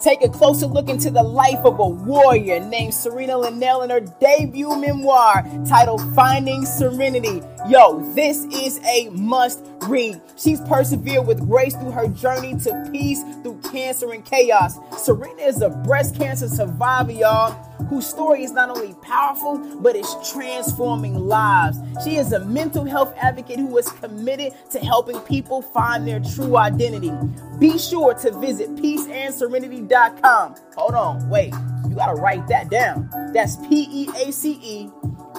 Take 0.00 0.22
a 0.22 0.30
closer 0.30 0.66
look 0.66 0.88
into 0.88 1.10
the 1.10 1.22
life 1.22 1.58
of 1.58 1.78
a 1.78 1.86
warrior 1.86 2.58
named 2.58 2.94
Czarina 2.94 3.44
Lynell 3.44 3.84
in 3.84 3.90
her 3.90 4.00
debut 4.00 4.74
memoir 4.74 5.46
titled 5.68 6.00
Finding 6.14 6.64
Serenity. 6.64 7.42
Yo, 7.68 8.00
this 8.14 8.44
is 8.46 8.80
a 8.86 9.10
must 9.10 9.60
read. 9.82 10.18
She's 10.38 10.60
persevered 10.62 11.26
with 11.26 11.46
grace 11.46 11.74
through 11.74 11.90
her 11.90 12.08
journey 12.08 12.56
to 12.60 12.88
peace 12.90 13.22
through 13.42 13.60
cancer 13.70 14.12
and 14.12 14.24
chaos. 14.24 14.78
Czarina 14.92 15.46
is 15.46 15.60
a 15.60 15.68
breast 15.68 16.16
cancer 16.16 16.48
survivor, 16.48 17.12
y'all 17.12 17.69
whose 17.90 18.06
story 18.06 18.44
is 18.44 18.52
not 18.52 18.70
only 18.70 18.94
powerful, 19.02 19.58
but 19.80 19.96
is 19.96 20.14
transforming 20.32 21.14
lives. 21.26 21.76
She 22.04 22.16
is 22.16 22.32
a 22.32 22.38
mental 22.44 22.84
health 22.84 23.12
advocate 23.16 23.58
who 23.58 23.76
is 23.76 23.90
committed 23.90 24.54
to 24.70 24.78
helping 24.78 25.18
people 25.20 25.60
find 25.60 26.06
their 26.06 26.20
true 26.20 26.56
identity. 26.56 27.12
Be 27.58 27.78
sure 27.78 28.14
to 28.14 28.30
visit 28.38 28.76
peaceandczarinaty.com. 28.76 30.54
Hold 30.76 30.94
on, 30.94 31.28
wait, 31.28 31.52
you 31.88 31.96
gotta 31.96 32.14
write 32.14 32.46
that 32.46 32.70
down. 32.70 33.10
That's 33.34 33.56
P 33.56 33.88
E 33.90 34.08
A 34.16 34.32
C 34.32 34.58
E 34.62 34.90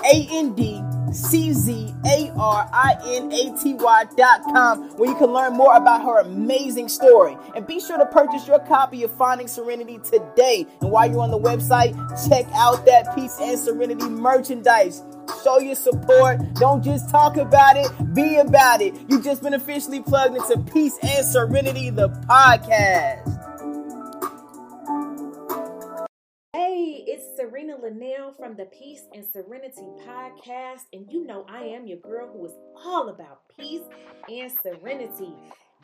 A 0.06 0.28
N 0.32 0.54
D 0.54 0.82
C 1.14 1.54
Z 1.54 1.94
A 2.06 2.32
R 2.38 2.70
I 2.72 2.96
N 3.06 3.32
A 3.32 3.58
T 3.62 3.74
Y 3.74 4.06
dot 4.16 4.44
com, 4.44 4.90
where 4.98 5.10
you 5.10 5.16
can 5.18 5.32
learn 5.32 5.54
more 5.54 5.76
about 5.76 6.02
her 6.04 6.20
amazing 6.20 6.90
story. 6.90 7.38
And 7.56 7.68
be 7.68 7.80
sure 7.80 7.98
to 7.98 8.06
purchase 8.06 8.48
your 8.48 8.60
copy 8.60 9.04
of 9.04 9.12
Finding 9.12 9.48
Serenity 9.48 10.00
today. 10.00 10.66
And 10.82 10.92
while 10.92 11.10
you're 11.10 11.22
on 11.22 11.32
the 11.32 11.40
website, 11.40 11.94
check 12.30 12.46
out 12.54 12.86
that 12.86 13.16
Peace 13.16 13.38
and 13.42 13.60
Serenity 13.60 14.08
merchandise. 14.08 15.04
Show 15.44 15.60
your 15.60 15.76
support. 15.76 16.40
Don't 16.56 16.84
just 16.84 17.10
talk 17.10 17.38
about 17.38 17.78
it, 17.78 18.14
be 18.14 18.38
about 18.38 18.82
it. 18.82 18.94
You've 19.08 19.24
just 19.24 19.42
been 19.44 19.54
officially 19.54 20.02
plugged 20.02 20.36
into 20.36 20.60
Peace 20.72 20.98
and 21.02 21.26
Serenity, 21.26 21.90
the 21.90 22.10
podcast. 22.10 23.41
Lynell 27.82 28.38
from 28.38 28.56
the 28.56 28.66
Peace 28.66 29.08
and 29.14 29.26
Serenity 29.26 29.88
podcast, 30.06 30.82
and 30.94 31.12
you 31.12 31.26
know 31.26 31.46
I 31.50 31.64
am 31.64 31.88
your 31.88 31.98
girl 31.98 32.30
who 32.32 32.46
is 32.46 32.52
all 32.86 33.10
about 33.10 33.42
peace 33.58 33.82
and 34.30 34.52
serenity. 34.62 35.34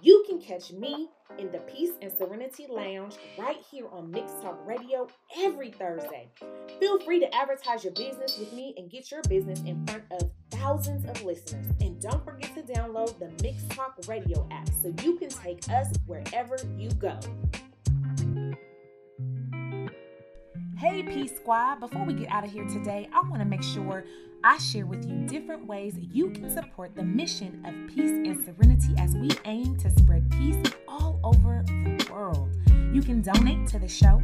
You 0.04 0.24
can 0.28 0.40
catch 0.40 0.72
me 0.72 1.10
in 1.40 1.52
the 1.52 1.58
Peace 1.60 1.94
and 2.04 2.12
Serenity 2.16 2.68
Lounge 2.70 3.16
right 3.40 3.58
here 3.72 3.88
on 3.92 4.12
Mixed 4.12 4.40
Talk 4.44 4.60
Radio 4.68 5.08
every 5.40 5.72
Thursday. 5.72 6.30
Feel 6.80 7.00
free 7.00 7.20
to 7.20 7.36
advertise 7.36 7.84
your 7.84 7.94
business 7.94 8.38
with 8.38 8.54
me 8.54 8.76
and 8.78 8.92
get 8.92 9.10
your 9.10 9.24
business 9.24 9.62
in 9.62 9.84
front 9.88 10.04
of 10.12 10.30
thousands 10.52 11.10
of 11.10 11.24
listeners. 11.24 11.66
And 11.82 12.00
don't 12.00 12.24
forget 12.24 12.54
to 12.54 12.62
download 12.62 13.18
the 13.18 13.32
Mixed 13.42 13.72
Talk 13.72 13.96
Radio 14.08 14.48
app 14.52 14.70
so 14.84 14.94
you 15.02 15.18
can 15.18 15.30
take 15.30 15.68
us 15.70 15.88
wherever 16.06 16.58
you 16.78 16.92
go. 16.92 17.20
Hey, 20.78 21.02
Peace 21.02 21.36
Squad. 21.36 21.80
Before 21.80 22.06
we 22.06 22.14
get 22.14 22.32
out 22.32 22.44
of 22.44 22.52
here 22.52 22.68
today, 22.68 23.10
I 23.12 23.22
want 23.22 23.42
to 23.42 23.46
make 23.46 23.64
sure 23.64 24.04
I 24.44 24.60
share 24.60 24.86
with 24.86 25.10
you 25.10 25.26
different 25.26 25.66
ways 25.66 25.96
you 25.98 26.30
can 26.30 26.52
support 26.52 26.96
the 26.96 27.02
mission 27.02 27.66
of 27.66 27.74
peace 27.88 28.12
and 28.12 28.46
serenity 28.46 28.94
as 29.00 29.16
we 29.16 29.32
aim 29.46 29.76
to 29.78 29.90
spread 29.90 30.30
peace 30.30 30.56
all 30.88 31.20
over 31.24 31.64
the 31.66 32.08
world. 32.12 32.56
You 32.94 33.02
can 33.02 33.24
donate 33.24 33.66
to 33.70 33.80
the 33.80 33.88
show. 33.88 34.22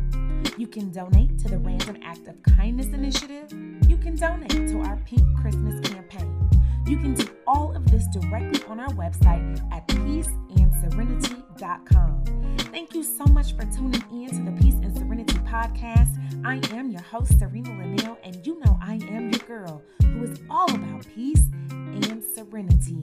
You 0.56 0.68
can 0.68 0.92
donate 0.92 1.40
to 1.40 1.48
the 1.48 1.58
Random 1.58 1.98
Act 2.04 2.28
of 2.28 2.36
Kindness 2.44 2.94
Initiative. 2.94 3.52
You 3.88 3.98
can 3.98 4.16
donate 4.16 4.52
to 4.52 4.80
our 4.82 4.98
Pink 5.08 5.24
Christmas 5.42 5.80
campaign. 5.90 6.48
You 6.86 6.98
can 6.98 7.16
do 7.16 7.28
all 7.48 7.76
of 7.76 7.90
this 7.90 8.06
directly 8.14 8.64
on 8.68 8.80
our 8.80 8.90
website 8.90 9.60
at 9.74 9.88
peaceandczarinaty.com. 9.88 12.24
Thank 12.72 12.94
you 12.94 13.04
so 13.04 13.26
much 13.26 13.56
for 13.56 13.66
tuning 13.66 14.04
in 14.12 14.30
to 14.30 14.44
the 14.52 14.58
Peace 14.62 14.76
and 14.76 14.96
Serenity 14.96 15.40
podcast. 15.40 16.20
I 16.46 16.60
am 16.72 16.90
your 16.90 17.02
host, 17.02 17.40
Czarina 17.40 17.70
Lynell, 17.70 18.18
and 18.22 18.46
you 18.46 18.60
know 18.60 18.78
I 18.82 18.96
am 19.10 19.30
your 19.30 19.40
girl 19.48 19.82
who 20.04 20.24
is 20.24 20.42
all 20.50 20.70
about 20.76 21.08
peace 21.16 21.46
and 21.72 22.22
serenity. 22.36 22.98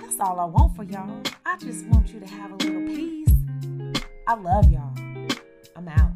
That's 0.00 0.18
all 0.18 0.40
I 0.40 0.46
want 0.46 0.74
for 0.74 0.82
y'all. 0.82 1.20
I 1.44 1.58
just 1.58 1.84
want 1.88 2.08
you 2.08 2.20
to 2.20 2.26
have 2.26 2.52
a 2.52 2.56
little 2.56 2.86
peace. 2.86 3.28
I 4.26 4.34
love 4.34 4.70
y'all. 4.70 4.94
I'm 5.76 5.88
out. 5.88 6.12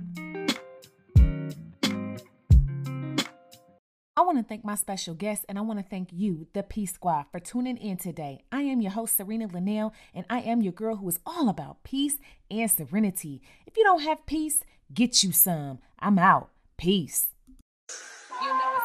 I 4.16 4.22
want 4.22 4.38
to 4.38 4.44
thank 4.44 4.64
my 4.64 4.74
special 4.74 5.14
guest 5.14 5.44
and 5.50 5.58
I 5.58 5.60
want 5.60 5.80
to 5.80 5.84
thank 5.84 6.08
you, 6.14 6.46
the 6.54 6.62
Peace 6.62 6.94
Squad, 6.94 7.26
for 7.30 7.40
tuning 7.40 7.76
in 7.76 7.98
today. 7.98 8.44
I 8.50 8.62
am 8.62 8.80
your 8.80 8.92
host, 8.92 9.18
Czarina 9.18 9.52
Lynell, 9.52 9.92
and 10.14 10.24
I 10.30 10.40
am 10.40 10.62
your 10.62 10.72
girl 10.72 10.96
who 10.96 11.08
is 11.10 11.20
all 11.26 11.50
about 11.50 11.82
peace 11.84 12.16
and 12.50 12.70
serenity. 12.70 13.42
If 13.66 13.76
you 13.76 13.84
don't 13.84 14.02
have 14.02 14.24
peace, 14.24 14.62
get 14.94 15.22
you 15.22 15.32
some. 15.32 15.80
I'm 15.98 16.18
out. 16.18 16.48
Peace. 16.80 17.26
You 18.40 18.48
know 18.48 18.79